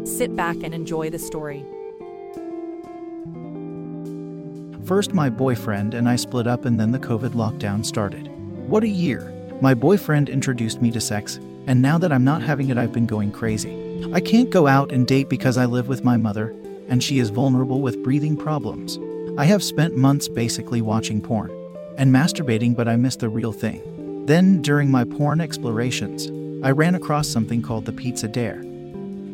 [0.04, 1.66] Sit back and enjoy the story.
[4.86, 8.30] First, my boyfriend and I split up, and then the COVID lockdown started.
[8.74, 9.32] What a year!
[9.62, 11.36] My boyfriend introduced me to sex,
[11.68, 14.04] and now that I'm not having it, I've been going crazy.
[14.12, 16.56] I can't go out and date because I live with my mother,
[16.88, 18.98] and she is vulnerable with breathing problems.
[19.38, 21.52] I have spent months basically watching porn
[22.00, 24.26] and masturbating, but I miss the real thing.
[24.26, 26.32] Then, during my porn explorations,
[26.66, 28.64] I ran across something called the Pizza Dare,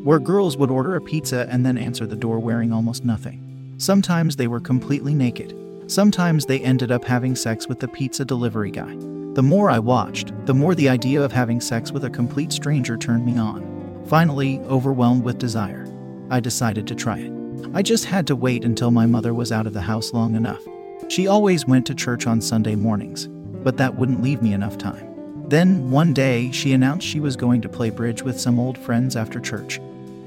[0.03, 3.75] where girls would order a pizza and then answer the door wearing almost nothing.
[3.77, 5.55] Sometimes they were completely naked.
[5.87, 8.97] Sometimes they ended up having sex with the pizza delivery guy.
[9.33, 12.97] The more I watched, the more the idea of having sex with a complete stranger
[12.97, 14.03] turned me on.
[14.07, 15.87] Finally, overwhelmed with desire,
[16.31, 17.31] I decided to try it.
[17.75, 20.63] I just had to wait until my mother was out of the house long enough.
[21.09, 23.27] She always went to church on Sunday mornings,
[23.63, 25.05] but that wouldn't leave me enough time.
[25.47, 29.15] Then, one day, she announced she was going to play bridge with some old friends
[29.15, 29.79] after church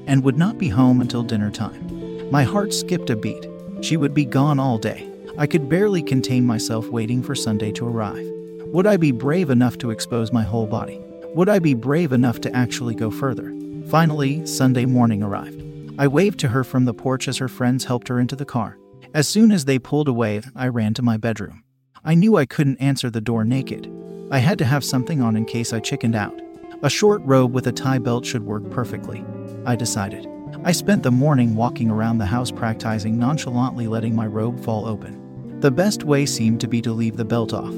[0.07, 2.29] and would not be home until dinner time.
[2.31, 3.47] My heart skipped a beat.
[3.81, 5.09] She would be gone all day.
[5.37, 8.29] I could barely contain myself waiting for Sunday to arrive.
[8.73, 10.99] Would I be brave enough to expose my whole body?
[11.35, 13.53] Would I be brave enough to actually go further?
[13.87, 15.63] Finally, Sunday morning arrived.
[15.99, 18.79] I waved to her from the porch as her friends helped her into the car.
[19.13, 21.63] As soon as they pulled away, I ran to my bedroom.
[22.03, 23.93] I knew I couldn't answer the door naked.
[24.31, 26.41] I had to have something on in case I chickened out.
[26.81, 29.23] A short robe with a tie belt should work perfectly,
[29.67, 30.27] I decided.
[30.63, 35.59] I spent the morning walking around the house practicing nonchalantly letting my robe fall open.
[35.59, 37.71] The best way seemed to be to leave the belt off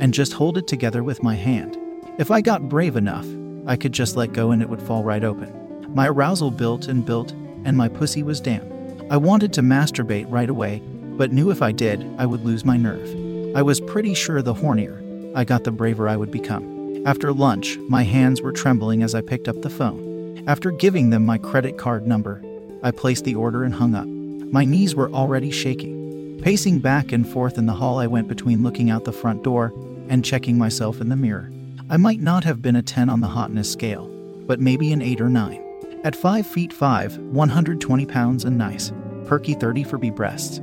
[0.00, 1.78] and just hold it together with my hand.
[2.18, 3.26] If I got brave enough,
[3.66, 5.94] I could just let go and it would fall right open.
[5.94, 7.32] My arousal built and built,
[7.64, 8.64] and my pussy was damp.
[9.10, 10.82] I wanted to masturbate right away,
[11.16, 13.56] but knew if I did, I would lose my nerve.
[13.56, 17.02] I was pretty sure the hornier I got, the braver I would become.
[17.06, 20.44] After lunch, my hands were trembling as I picked up the phone.
[20.46, 22.42] After giving them my credit card number,
[22.82, 24.06] I placed the order and hung up.
[24.06, 26.40] My knees were already shaking.
[26.42, 29.72] Pacing back and forth in the hall, I went between looking out the front door
[30.10, 31.50] and checking myself in the mirror.
[31.88, 34.06] I might not have been a 10 on the hotness scale,
[34.46, 36.00] but maybe an 8 or 9.
[36.04, 38.92] At 5 feet 5, 120 pounds and nice,
[39.26, 40.60] perky 30 for B breasts.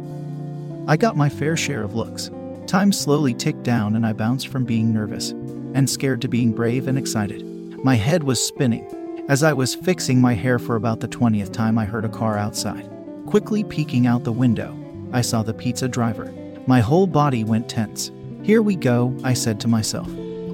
[0.87, 2.29] I got my fair share of looks.
[2.67, 5.31] Time slowly ticked down and I bounced from being nervous
[5.73, 7.43] and scared to being brave and excited.
[7.83, 9.25] My head was spinning.
[9.29, 12.37] As I was fixing my hair for about the 20th time, I heard a car
[12.37, 12.89] outside.
[13.25, 14.75] Quickly peeking out the window,
[15.11, 16.33] I saw the pizza driver.
[16.65, 18.11] My whole body went tense.
[18.47, 20.07] Here we go, I said to myself.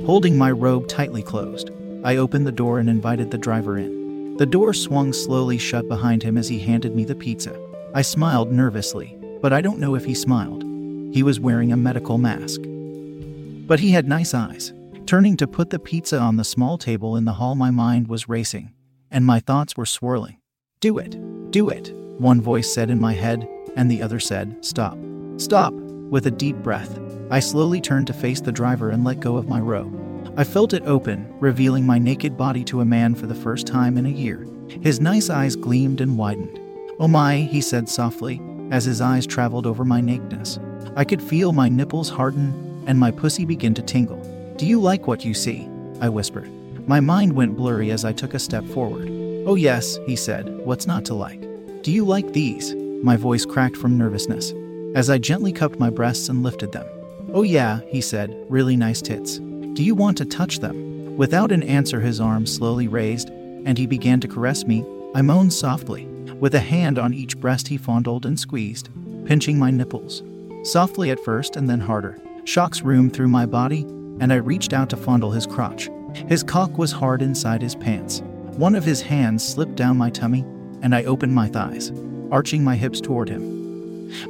[0.08, 1.70] Holding my robe tightly closed,
[2.04, 4.36] I opened the door and invited the driver in.
[4.38, 7.56] The door swung slowly shut behind him as he handed me the pizza.
[7.94, 10.64] I smiled nervously, but I don't know if he smiled.
[11.14, 12.62] He was wearing a medical mask.
[13.68, 14.74] But he had nice eyes.
[15.06, 18.28] Turning to put the pizza on the small table in the hall, my mind was
[18.28, 18.74] racing,
[19.12, 20.40] and my thoughts were swirling.
[20.80, 21.16] Do it,
[21.52, 24.98] do it, one voice said in my head, and the other said, Stop,
[25.38, 25.76] stop.
[26.14, 27.00] With a deep breath,
[27.34, 30.00] I slowly turned to face the driver and let go of my robe.
[30.38, 33.98] I felt it open, revealing my naked body to a man for the first time
[33.98, 34.46] in a year.
[34.68, 36.60] His nice eyes gleamed and widened.
[37.00, 40.60] Oh my, he said softly, as his eyes traveled over my nakedness.
[40.96, 44.22] I could feel my nipples harden and my pussy begin to tingle.
[44.58, 45.68] Do you like what you see?
[46.02, 46.52] I whispered.
[46.88, 49.08] My mind went blurry as I took a step forward.
[49.48, 50.56] Oh, yes, he said.
[50.68, 51.42] What's not to like?
[51.82, 52.76] Do you like these?
[52.76, 54.54] My voice cracked from nervousness
[54.94, 56.86] as I gently cupped my breasts and lifted them.
[57.32, 59.38] Oh, yeah, he said, really nice tits.
[59.38, 61.16] Do you want to touch them?
[61.18, 64.86] Without an answer, his arm slowly raised, and he began to caress me.
[65.16, 66.06] I moaned softly.
[66.40, 68.90] With a hand on each breast, he fondled and squeezed,
[69.26, 70.24] pinching my nipples.
[70.64, 72.20] Softly at first and then harder.
[72.46, 73.82] Shocks roomed through my body,
[74.20, 75.90] and I reached out to fondle his crotch.
[76.28, 78.22] His cock was hard inside his pants.
[78.58, 80.42] One of his hands slipped down my tummy,
[80.82, 81.92] and I opened my thighs,
[82.32, 83.64] arching my hips toward him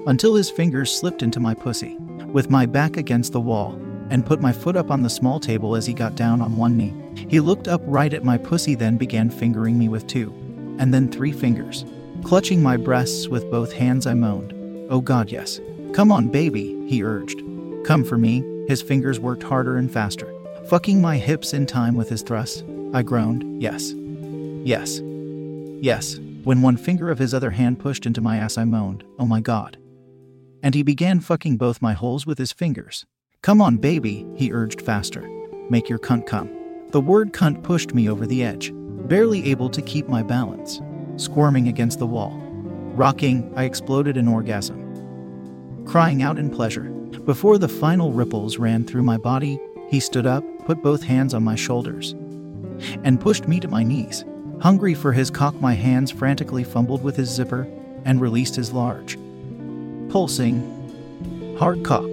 [0.07, 1.97] until his fingers slipped into my pussy,
[2.33, 5.75] with my back against the wall, and put my foot up on the small table
[5.75, 6.93] as he got down on one knee.
[7.29, 10.31] He looked up right at my pussy, then began fingering me with two,
[10.79, 11.85] and then three fingers.
[12.23, 14.53] Clutching my breasts with both hands, I moaned,
[14.89, 15.59] Oh God, yes.
[15.93, 17.41] Come on, baby, he urged.
[17.85, 18.43] Come for me.
[18.67, 20.33] His fingers worked harder and faster,
[20.67, 22.63] fucking my hips in time with his thrust.
[22.93, 23.93] I groaned, Yes.
[24.65, 25.01] Yes.
[25.81, 26.19] Yes.
[26.43, 29.41] When one finger of his other hand pushed into my ass, I moaned, Oh my
[29.41, 29.77] god.
[30.63, 33.05] And he began fucking both my holes with his fingers.
[33.41, 35.29] Come on, baby, he urged faster.
[35.69, 36.49] Make your cunt come.
[36.91, 40.81] The word cunt pushed me over the edge, barely able to keep my balance.
[41.17, 42.31] Squirming against the wall.
[42.95, 45.83] Rocking, I exploded in orgasm.
[45.85, 46.89] Crying out in pleasure.
[47.25, 51.43] Before the final ripples ran through my body, he stood up, put both hands on
[51.43, 52.13] my shoulders,
[53.03, 54.23] and pushed me to my knees.
[54.61, 57.67] Hungry for his cock, my hands frantically fumbled with his zipper
[58.05, 59.17] and released his large,
[60.13, 60.61] pulsing,
[61.57, 62.07] hard cock.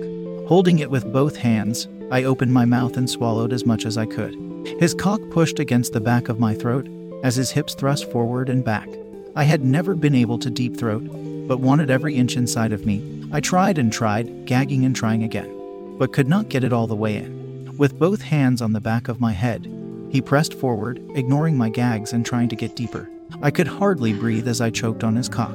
[0.48, 4.06] Holding it with both hands, I opened my mouth and swallowed as much as I
[4.06, 4.34] could.
[4.80, 6.88] His cock pushed against the back of my throat
[7.22, 8.88] as his hips thrust forward and back.
[9.36, 11.02] I had never been able to deep throat,
[11.46, 13.28] but wanted every inch inside of me.
[13.32, 15.54] I tried and tried, gagging and trying again,
[15.98, 17.76] but could not get it all the way in.
[17.76, 19.70] With both hands on the back of my head,
[20.08, 23.10] he pressed forward, ignoring my gags and trying to get deeper.
[23.42, 25.54] I could hardly breathe as I choked on his cock.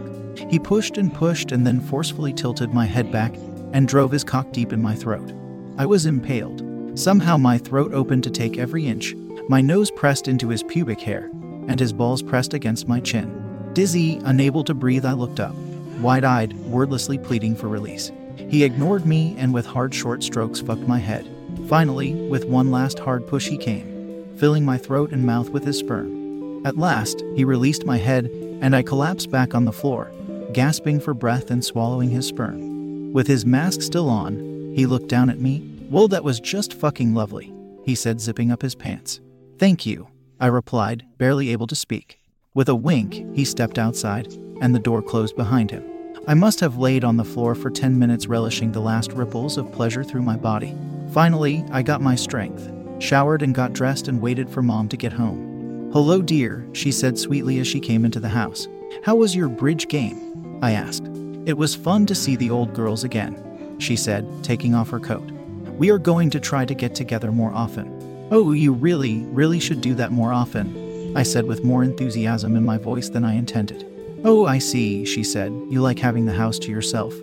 [0.50, 3.36] He pushed and pushed and then forcefully tilted my head back
[3.74, 5.34] and drove his cock deep in my throat.
[5.78, 6.64] I was impaled.
[6.98, 9.16] Somehow my throat opened to take every inch.
[9.50, 11.30] My nose pressed into his pubic hair,
[11.68, 13.72] and his balls pressed against my chin.
[13.74, 15.56] Dizzy, unable to breathe, I looked up,
[16.00, 18.12] wide eyed, wordlessly pleading for release.
[18.38, 21.30] He ignored me and with hard, short strokes fucked my head.
[21.68, 23.96] Finally, with one last hard push, he came
[24.38, 26.66] filling my throat and mouth with his sperm.
[26.66, 28.26] At last, he released my head,
[28.62, 30.12] and I collapsed back on the floor,
[30.56, 33.12] gasping for breath and swallowing his sperm.
[33.12, 35.70] With his mask still on, he looked down at me.
[35.90, 37.54] Well, that was just fucking lovely,
[37.84, 39.20] he said, zipping up his pants.
[39.60, 40.08] Thank you,
[40.40, 42.20] I replied, barely able to speak.
[42.54, 44.32] With a wink, he stepped outside,
[44.62, 45.84] and the door closed behind him.
[46.26, 49.74] I must have laid on the floor for 10 minutes, relishing the last ripples of
[49.74, 50.74] pleasure through my body.
[51.12, 55.12] Finally, I got my strength, showered, and got dressed and waited for mom to get
[55.12, 55.90] home.
[55.92, 58.70] Hello, dear, she said sweetly as she came into the house.
[59.04, 60.25] How was your bridge game?
[60.62, 61.06] I asked.
[61.46, 65.30] It was fun to see the old girls again, she said, taking off her coat.
[65.78, 68.28] We are going to try to get together more often.
[68.32, 72.66] Oh, you really, really should do that more often, I said with more enthusiasm in
[72.66, 73.86] my voice than I intended.
[74.24, 75.52] Oh, I see, she said.
[75.70, 77.14] You like having the house to yourself.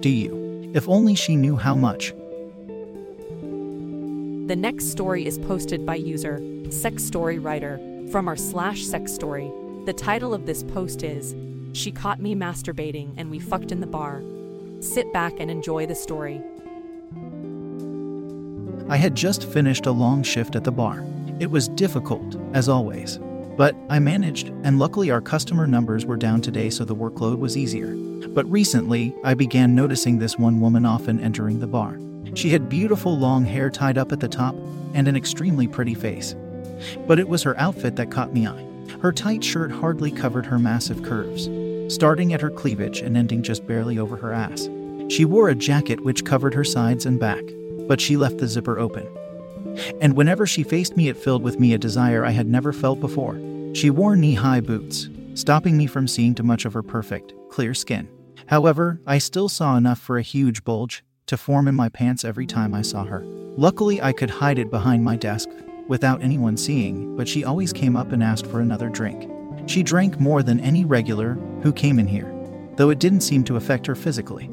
[0.00, 0.70] Do you?
[0.74, 2.12] If only she knew how much.
[4.46, 7.78] The next story is posted by user Sex Story Writer
[8.10, 9.50] from our slash sex story.
[9.86, 11.34] The title of this post is
[11.72, 14.22] She Caught Me Masturbating and We Fucked in the Bar.
[14.80, 16.40] Sit back and enjoy the story.
[18.88, 21.04] I had just finished a long shift at the bar.
[21.38, 23.18] It was difficult, as always.
[23.56, 27.56] But I managed, and luckily our customer numbers were down today, so the workload was
[27.56, 27.94] easier.
[28.28, 31.98] But recently, I began noticing this one woman often entering the bar.
[32.34, 34.54] She had beautiful long hair tied up at the top
[34.94, 36.34] and an extremely pretty face.
[37.06, 38.69] But it was her outfit that caught me eye.
[39.02, 41.48] Her tight shirt hardly covered her massive curves,
[41.92, 44.68] starting at her cleavage and ending just barely over her ass.
[45.08, 47.42] She wore a jacket which covered her sides and back,
[47.88, 49.08] but she left the zipper open.
[50.00, 53.00] And whenever she faced me, it filled with me a desire I had never felt
[53.00, 53.40] before.
[53.74, 57.72] She wore knee high boots, stopping me from seeing too much of her perfect, clear
[57.72, 58.08] skin.
[58.46, 62.46] However, I still saw enough for a huge bulge to form in my pants every
[62.46, 63.22] time I saw her.
[63.24, 65.48] Luckily, I could hide it behind my desk
[65.90, 69.28] without anyone seeing, but she always came up and asked for another drink.
[69.66, 72.32] She drank more than any regular who came in here,
[72.76, 74.46] though it didn't seem to affect her physically.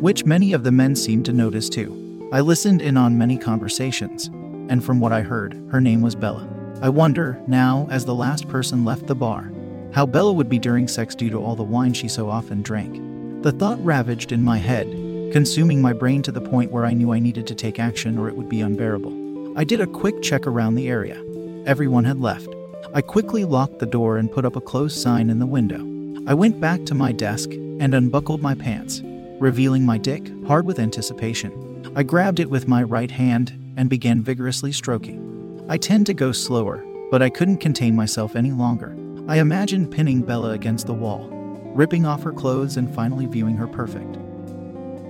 [0.00, 2.28] Which many of the men seemed to notice too.
[2.32, 4.26] I listened in on many conversations,
[4.68, 6.48] and from what I heard, her name was Bella.
[6.82, 9.52] I wonder, now, as the last person left the bar,
[9.92, 13.00] how Bella would be during sex due to all the wine she so often drank.
[13.44, 14.88] The thought ravaged in my head,
[15.32, 18.28] consuming my brain to the point where I knew I needed to take action or
[18.28, 19.21] it would be unbearable.
[19.54, 21.22] I did a quick check around the area.
[21.66, 22.48] Everyone had left.
[22.94, 25.80] I quickly locked the door and put up a closed sign in the window.
[26.26, 29.02] I went back to my desk and unbuckled my pants,
[29.40, 31.92] revealing my dick, hard with anticipation.
[31.94, 35.66] I grabbed it with my right hand and began vigorously stroking.
[35.68, 38.96] I tend to go slower, but I couldn't contain myself any longer.
[39.28, 41.28] I imagined pinning Bella against the wall,
[41.74, 44.18] ripping off her clothes, and finally viewing her perfect.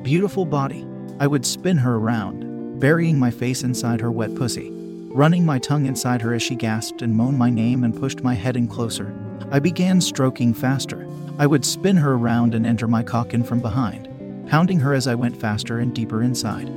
[0.03, 0.84] Beautiful body.
[1.20, 2.51] I would spin her around,
[2.82, 4.68] burying my face inside her wet pussy,
[5.14, 8.34] running my tongue inside her as she gasped and moaned my name and pushed my
[8.34, 9.14] head in closer.
[9.52, 11.06] I began stroking faster.
[11.38, 14.08] I would spin her around and enter my cock in from behind,
[14.48, 16.68] pounding her as I went faster and deeper inside,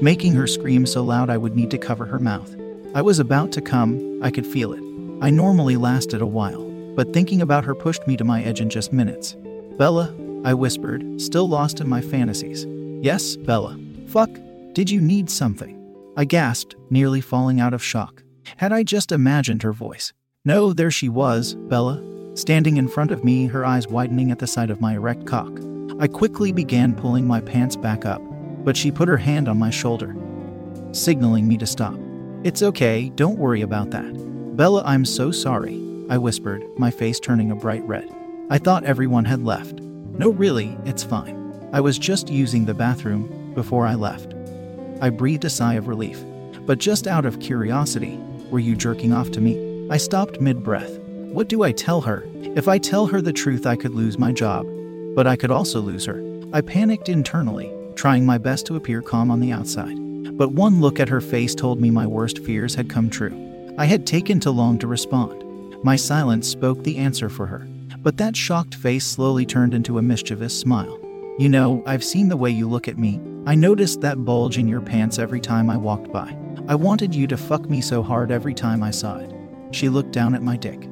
[0.00, 2.54] making her scream so loud I would need to cover her mouth.
[2.94, 4.82] I was about to come, I could feel it.
[5.20, 6.62] I normally lasted a while,
[6.94, 9.34] but thinking about her pushed me to my edge in just minutes.
[9.78, 10.14] Bella,
[10.44, 12.66] I whispered, still lost in my fantasies.
[13.02, 13.76] Yes, Bella.
[14.06, 14.30] Fuck,
[14.78, 15.76] did you need something?
[16.16, 18.22] I gasped, nearly falling out of shock.
[18.58, 20.12] Had I just imagined her voice?
[20.44, 22.00] No, there she was, Bella,
[22.36, 25.50] standing in front of me, her eyes widening at the sight of my erect cock.
[25.98, 28.22] I quickly began pulling my pants back up,
[28.64, 30.14] but she put her hand on my shoulder,
[30.92, 31.98] signaling me to stop.
[32.44, 34.56] It's okay, don't worry about that.
[34.56, 35.74] Bella, I'm so sorry,
[36.08, 38.08] I whispered, my face turning a bright red.
[38.48, 39.80] I thought everyone had left.
[39.80, 41.68] No, really, it's fine.
[41.72, 44.37] I was just using the bathroom before I left.
[45.00, 46.22] I breathed a sigh of relief.
[46.66, 48.18] But just out of curiosity,
[48.50, 49.88] were you jerking off to me?
[49.90, 50.98] I stopped mid breath.
[50.98, 52.24] What do I tell her?
[52.56, 54.66] If I tell her the truth, I could lose my job.
[55.14, 56.22] But I could also lose her.
[56.52, 59.96] I panicked internally, trying my best to appear calm on the outside.
[60.36, 63.74] But one look at her face told me my worst fears had come true.
[63.78, 65.44] I had taken too long to respond.
[65.84, 67.66] My silence spoke the answer for her.
[67.98, 70.98] But that shocked face slowly turned into a mischievous smile.
[71.38, 73.20] You know, I've seen the way you look at me.
[73.48, 76.36] I noticed that bulge in your pants every time I walked by.
[76.68, 79.32] I wanted you to fuck me so hard every time I saw it.
[79.70, 80.86] She looked down at my dick,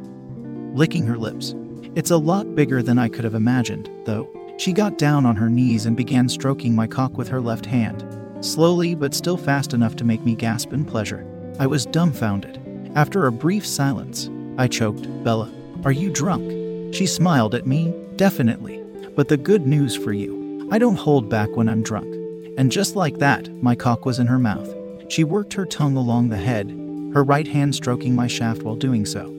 [0.72, 1.54] licking her lips.
[1.94, 4.26] It's a lot bigger than I could have imagined, though.
[4.56, 8.06] She got down on her knees and began stroking my cock with her left hand
[8.40, 11.26] slowly but still fast enough to make me gasp in pleasure.
[11.58, 12.60] I was dumbfounded.
[12.94, 15.52] After a brief silence, I choked, Bella,
[15.84, 16.94] are you drunk?
[16.94, 18.82] She smiled at me, definitely.
[19.14, 22.25] But the good news for you, I don't hold back when I'm drunk.
[22.56, 24.74] And just like that, my cock was in her mouth.
[25.08, 26.70] She worked her tongue along the head,
[27.12, 29.30] her right hand stroking my shaft while doing so,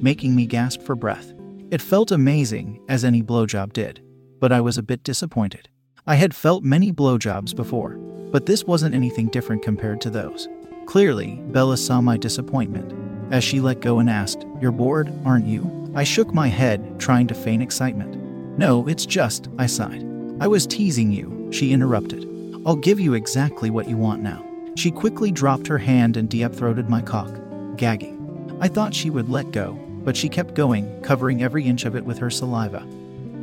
[0.00, 1.32] making me gasp for breath.
[1.70, 4.02] It felt amazing, as any blowjob did,
[4.40, 5.68] but I was a bit disappointed.
[6.06, 7.90] I had felt many blowjobs before,
[8.32, 10.48] but this wasn't anything different compared to those.
[10.86, 12.92] Clearly, Bella saw my disappointment.
[13.32, 15.92] As she let go and asked, You're bored, aren't you?
[15.94, 18.16] I shook my head, trying to feign excitement.
[18.58, 20.04] No, it's just, I sighed.
[20.40, 22.29] I was teasing you, she interrupted.
[22.66, 24.44] I'll give you exactly what you want now.
[24.76, 27.34] She quickly dropped her hand and deep throated my cock,
[27.76, 28.18] gagging.
[28.60, 32.04] I thought she would let go, but she kept going, covering every inch of it
[32.04, 32.84] with her saliva.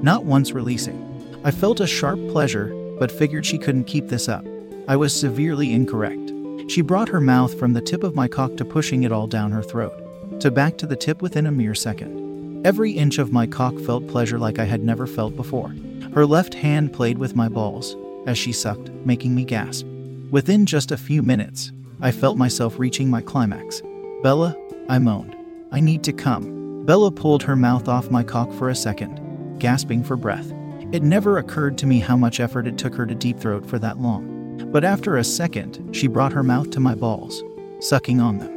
[0.04, 1.04] Not once releasing.
[1.44, 2.68] I felt a sharp pleasure,
[3.00, 4.46] but figured she couldn't keep this up.
[4.88, 6.32] I was severely incorrect.
[6.70, 9.52] She brought her mouth from the tip of my cock to pushing it all down
[9.52, 12.68] her throat, to back to the tip within a mere second.
[12.68, 15.74] Every inch of my cock felt pleasure like I had never felt before.
[16.14, 17.96] Her left hand played with my balls
[18.28, 19.88] as she sucked, making me gasp.
[20.30, 21.72] Within just a few minutes,
[22.02, 23.82] I felt myself reaching my climax.
[24.22, 24.56] Bella,
[24.90, 25.36] I moaned.
[25.72, 26.86] I need to come.
[26.86, 30.54] Bella pulled her mouth off my cock for a second, gasping for breath.
[30.92, 33.80] It never occurred to me how much effort it took her to deep throat for
[33.80, 34.70] that long.
[34.72, 37.44] But after a second, she brought her mouth to my balls,
[37.80, 38.52] sucking on them.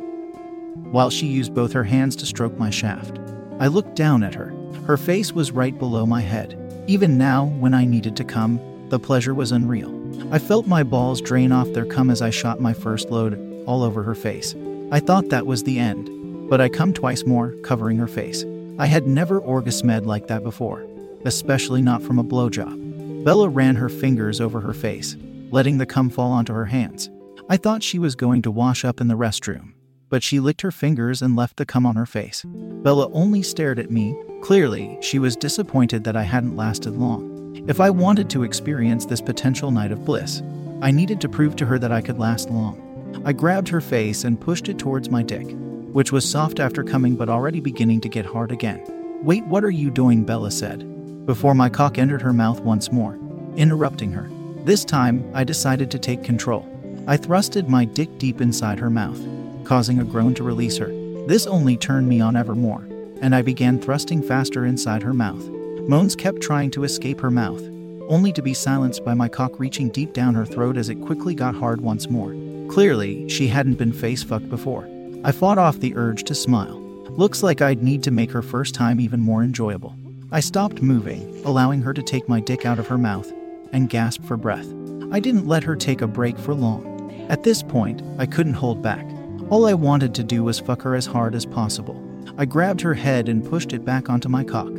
[0.93, 3.19] While she used both her hands to stroke my shaft,
[3.59, 4.53] I looked down at her.
[4.87, 6.57] Her face was right below my head.
[6.87, 8.59] Even now, when I needed to come,
[8.91, 9.97] the pleasure was unreal.
[10.33, 13.83] I felt my balls drain off their cum as I shot my first load all
[13.83, 14.55] over her face.
[14.93, 18.45] I thought that was the end, but I come twice more, covering her face.
[18.79, 20.87] I had never orgasmed like that before
[21.25, 23.25] especially not from a blowjob.
[23.25, 25.17] Bella ran her fingers over her face,
[25.51, 27.11] letting the cum fall onto her hands.
[27.49, 29.75] I thought she was going to wash up in the restroom,
[30.09, 32.45] but she licked her fingers and left the cum on her face.
[32.83, 34.17] Bella only stared at me.
[34.43, 37.30] Clearly, she was disappointed that I hadn't lasted long.
[37.67, 40.43] If I wanted to experience this potential night of bliss,
[40.83, 43.23] I needed to prove to her that I could last long.
[43.25, 45.47] I grabbed her face and pushed it towards my dick,
[45.93, 48.83] which was soft after coming but already beginning to get hard again.
[49.23, 50.25] Wait, what are you doing?
[50.25, 50.87] Bella said
[51.27, 53.17] before my cock entered her mouth once more,
[53.55, 54.29] interrupting her.
[54.65, 56.67] This time, I decided to take control.
[57.07, 59.21] I thrusted my dick deep inside her mouth,
[59.65, 60.89] causing a groan to release her.
[61.29, 62.85] This only turned me on ever more,
[63.21, 65.49] and I began thrusting faster inside her mouth.
[65.89, 67.63] Moans kept trying to escape her mouth,
[68.09, 71.35] only to be silenced by my cock reaching deep down her throat as it quickly
[71.35, 72.35] got hard once more.
[72.69, 74.89] Clearly, she hadn't been face fucked before.
[75.25, 76.79] I fought off the urge to smile.
[77.11, 79.97] Looks like I'd need to make her first time even more enjoyable.
[80.33, 83.33] I stopped moving, allowing her to take my dick out of her mouth,
[83.73, 84.67] and gasp for breath.
[85.13, 87.27] I didn't let her take a break for long.
[87.29, 89.05] At this point, I couldn't hold back.
[89.51, 92.01] All I wanted to do was fuck her as hard as possible.
[92.39, 94.71] I grabbed her head and pushed it back onto my cock,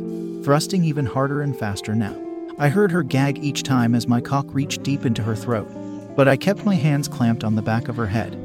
[0.44, 2.16] thrusting even harder and faster now.
[2.58, 5.68] I heard her gag each time as my cock reached deep into her throat,
[6.16, 8.36] but I kept my hands clamped on the back of her head,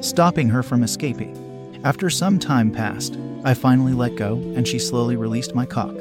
[0.00, 1.38] stopping her from escaping.
[1.84, 5.94] After some time passed, I finally let go and she slowly released my cock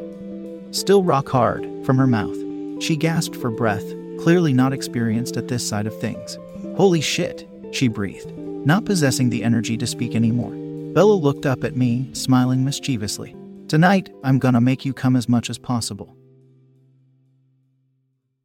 [0.72, 2.38] still rock hard, from her mouth.
[2.82, 3.86] She gasped for breath,
[4.20, 6.38] clearly not experienced at this side of things.
[6.76, 10.51] Holy shit, she breathed, not possessing the energy to speak anymore.
[10.93, 13.36] Bella looked up at me, smiling mischievously.
[13.72, 16.13] Tonight, I'm gonna make you come as much as possible.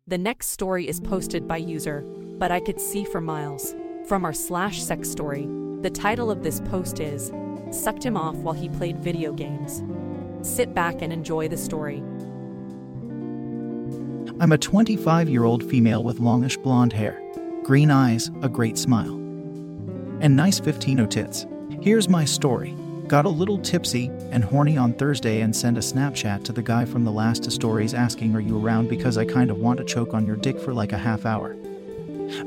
[0.06, 2.02] The next story is posted by user,
[2.38, 3.74] but I could see for miles.
[4.06, 5.48] From our slash sex story,
[5.80, 7.32] the title of this post is
[7.72, 9.82] Sucked Him Off While He Played Video Games.
[10.42, 12.04] Sit back and enjoy the story.
[14.38, 17.20] I'm a 25 year old female with longish blonde hair,
[17.64, 19.16] green eyes, a great smile,
[20.20, 21.46] and nice 15 o tits.
[21.80, 22.76] Here's my story.
[23.08, 26.84] Got a little tipsy and horny on Thursday and sent a Snapchat to the guy
[26.84, 28.88] from the last stories asking, Are you around?
[28.88, 31.56] Because I kind of want to choke on your dick for like a half hour.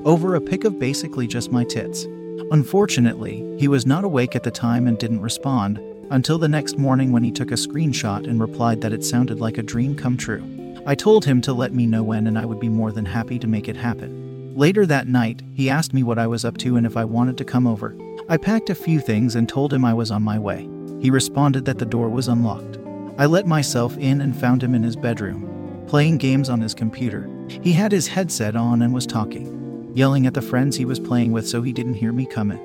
[0.03, 2.03] Over a pic of basically just my tits.
[2.51, 5.79] Unfortunately, he was not awake at the time and didn't respond,
[6.11, 9.57] until the next morning when he took a screenshot and replied that it sounded like
[9.57, 10.43] a dream come true.
[10.85, 13.39] I told him to let me know when and I would be more than happy
[13.39, 14.53] to make it happen.
[14.57, 17.37] Later that night, he asked me what I was up to and if I wanted
[17.37, 17.95] to come over.
[18.31, 20.69] I packed a few things and told him I was on my way.
[21.01, 22.77] He responded that the door was unlocked.
[23.17, 27.27] I let myself in and found him in his bedroom, playing games on his computer.
[27.49, 31.31] He had his headset on and was talking, yelling at the friends he was playing
[31.31, 32.59] with so he didn't hear me coming.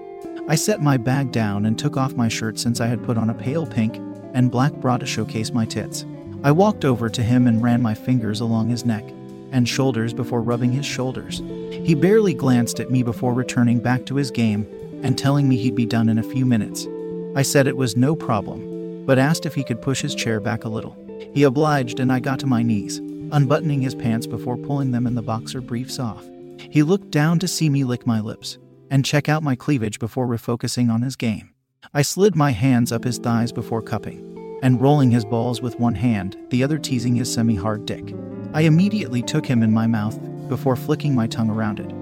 [0.50, 3.30] I set my bag down and took off my shirt since I had put on
[3.30, 3.96] a pale pink
[4.34, 6.04] and black bra to showcase my tits.
[6.42, 9.04] I walked over to him and ran my fingers along his neck
[9.50, 11.38] and shoulders before rubbing his shoulders.
[11.70, 14.66] He barely glanced at me before returning back to his game
[15.04, 16.88] and telling me he'd be done in a few minutes.
[17.36, 20.64] I said it was no problem, but asked if he could push his chair back
[20.64, 20.96] a little.
[21.34, 25.16] He obliged and I got to my knees, unbuttoning his pants before pulling them and
[25.16, 26.24] the boxer briefs off.
[26.58, 28.58] He looked down to see me lick my lips
[28.90, 31.50] and check out my cleavage before refocusing on his game.
[31.92, 35.94] I slid my hands up his thighs before cupping and rolling his balls with one
[35.94, 38.14] hand, the other teasing his semi hard dick.
[38.54, 41.92] I immediately took him in my mouth before flicking my tongue around it,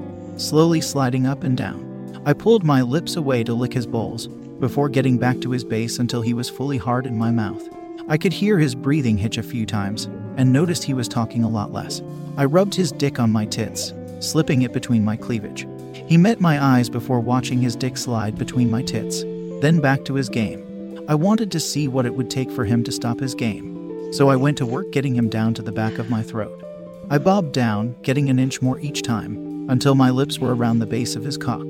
[0.40, 1.91] slowly sliding up and down.
[2.24, 5.98] I pulled my lips away to lick his balls before getting back to his base
[5.98, 7.68] until he was fully hard in my mouth.
[8.08, 10.04] I could hear his breathing hitch a few times
[10.36, 12.00] and noticed he was talking a lot less.
[12.36, 15.66] I rubbed his dick on my tits, slipping it between my cleavage.
[16.06, 19.22] He met my eyes before watching his dick slide between my tits,
[19.60, 21.04] then back to his game.
[21.08, 24.28] I wanted to see what it would take for him to stop his game, so
[24.28, 26.62] I went to work getting him down to the back of my throat.
[27.10, 30.86] I bobbed down, getting an inch more each time, until my lips were around the
[30.86, 31.64] base of his cock.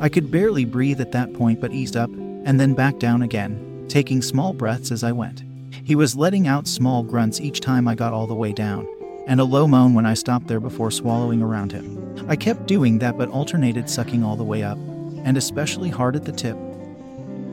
[0.00, 3.86] I could barely breathe at that point but eased up and then back down again,
[3.88, 5.42] taking small breaths as I went.
[5.84, 8.86] He was letting out small grunts each time I got all the way down,
[9.26, 12.26] and a low moan when I stopped there before swallowing around him.
[12.28, 14.78] I kept doing that but alternated sucking all the way up,
[15.24, 16.56] and especially hard at the tip,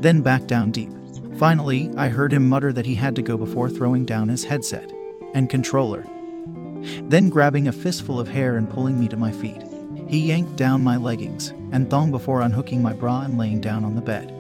[0.02, 0.92] then back down deep.
[1.38, 4.92] Finally, I heard him mutter that he had to go before throwing down his headset
[5.34, 6.06] and controller.
[7.04, 9.62] Then grabbing a fistful of hair and pulling me to my feet.
[10.08, 13.96] He yanked down my leggings and thong before unhooking my bra and laying down on
[13.96, 14.32] the bed.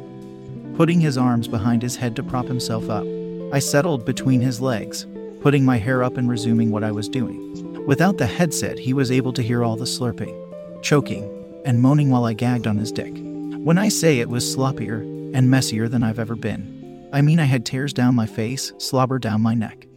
[0.75, 3.05] Putting his arms behind his head to prop himself up,
[3.51, 5.07] I settled between his legs,
[5.41, 7.85] putting my hair up and resuming what I was doing.
[7.85, 10.35] Without the headset, he was able to hear all the slurping,
[10.83, 11.31] choking,
[11.65, 13.13] and moaning while I gagged on his dick.
[13.15, 15.01] When I say it was sloppier
[15.33, 19.17] and messier than I've ever been, I mean I had tears down my face, slobber
[19.17, 19.87] down my neck,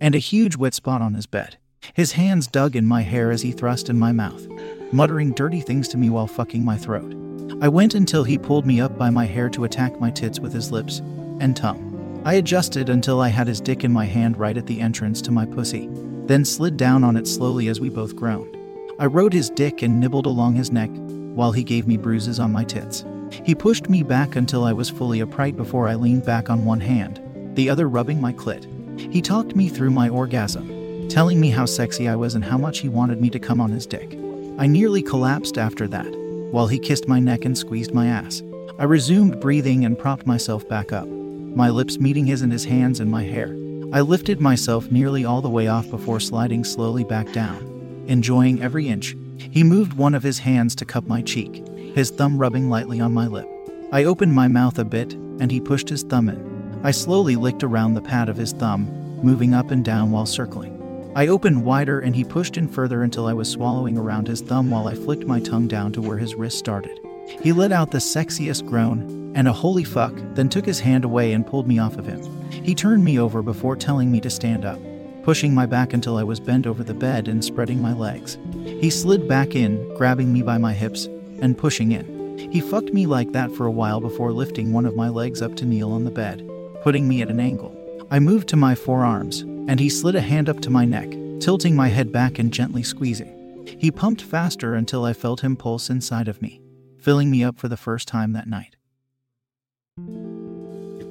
[0.00, 1.56] and a huge wet spot on his bed.
[1.94, 4.46] His hands dug in my hair as he thrust in my mouth,
[4.92, 7.14] muttering dirty things to me while fucking my throat.
[7.60, 10.52] I went until he pulled me up by my hair to attack my tits with
[10.52, 11.00] his lips
[11.40, 12.22] and tongue.
[12.24, 15.30] I adjusted until I had his dick in my hand right at the entrance to
[15.30, 15.88] my pussy,
[16.26, 18.56] then slid down on it slowly as we both groaned.
[18.98, 20.90] I rode his dick and nibbled along his neck
[21.34, 23.04] while he gave me bruises on my tits.
[23.30, 26.80] He pushed me back until I was fully upright before I leaned back on one
[26.80, 27.20] hand,
[27.54, 28.66] the other rubbing my clit.
[29.12, 32.80] He talked me through my orgasm, telling me how sexy I was and how much
[32.80, 34.18] he wanted me to come on his dick.
[34.58, 36.10] I nearly collapsed after that,
[36.50, 38.42] while he kissed my neck and squeezed my ass.
[38.78, 41.08] I resumed breathing and propped myself back up
[41.56, 43.56] my lips meeting his and his hands in my hair.
[43.90, 48.88] I lifted myself nearly all the way off before sliding slowly back down, enjoying every
[48.88, 49.16] inch.
[49.38, 53.14] He moved one of his hands to cup my cheek, his thumb rubbing lightly on
[53.14, 53.48] my lip.
[53.90, 56.78] I opened my mouth a bit, and he pushed his thumb in.
[56.84, 58.86] I slowly licked around the pad of his thumb,
[59.22, 60.75] moving up and down while circling.
[61.16, 64.68] I opened wider and he pushed in further until I was swallowing around his thumb
[64.68, 67.00] while I flicked my tongue down to where his wrist started.
[67.40, 71.32] He let out the sexiest groan and a holy fuck, then took his hand away
[71.32, 72.20] and pulled me off of him.
[72.50, 74.78] He turned me over before telling me to stand up,
[75.22, 78.36] pushing my back until I was bent over the bed and spreading my legs.
[78.66, 81.06] He slid back in, grabbing me by my hips
[81.40, 82.36] and pushing in.
[82.52, 85.54] He fucked me like that for a while before lifting one of my legs up
[85.56, 86.46] to kneel on the bed,
[86.82, 87.74] putting me at an angle.
[88.10, 91.10] I moved to my forearms, and he slid a hand up to my neck,
[91.40, 93.32] tilting my head back and gently squeezing.
[93.78, 96.60] He pumped faster until I felt him pulse inside of me
[97.06, 98.74] filling me up for the first time that night.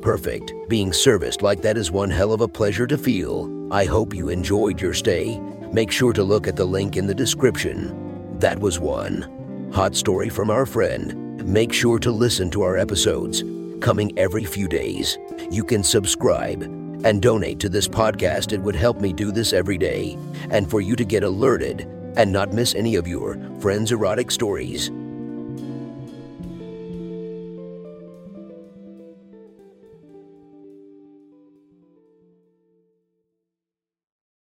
[0.01, 0.51] Perfect.
[0.67, 3.49] Being serviced like that is one hell of a pleasure to feel.
[3.71, 5.39] I hope you enjoyed your stay.
[5.71, 8.37] Make sure to look at the link in the description.
[8.39, 9.71] That was one.
[9.73, 11.41] Hot story from our friend.
[11.45, 13.45] Make sure to listen to our episodes,
[13.79, 15.17] coming every few days.
[15.49, 18.53] You can subscribe and donate to this podcast.
[18.53, 20.17] It would help me do this every day.
[20.49, 21.81] And for you to get alerted
[22.15, 24.91] and not miss any of your friends' erotic stories.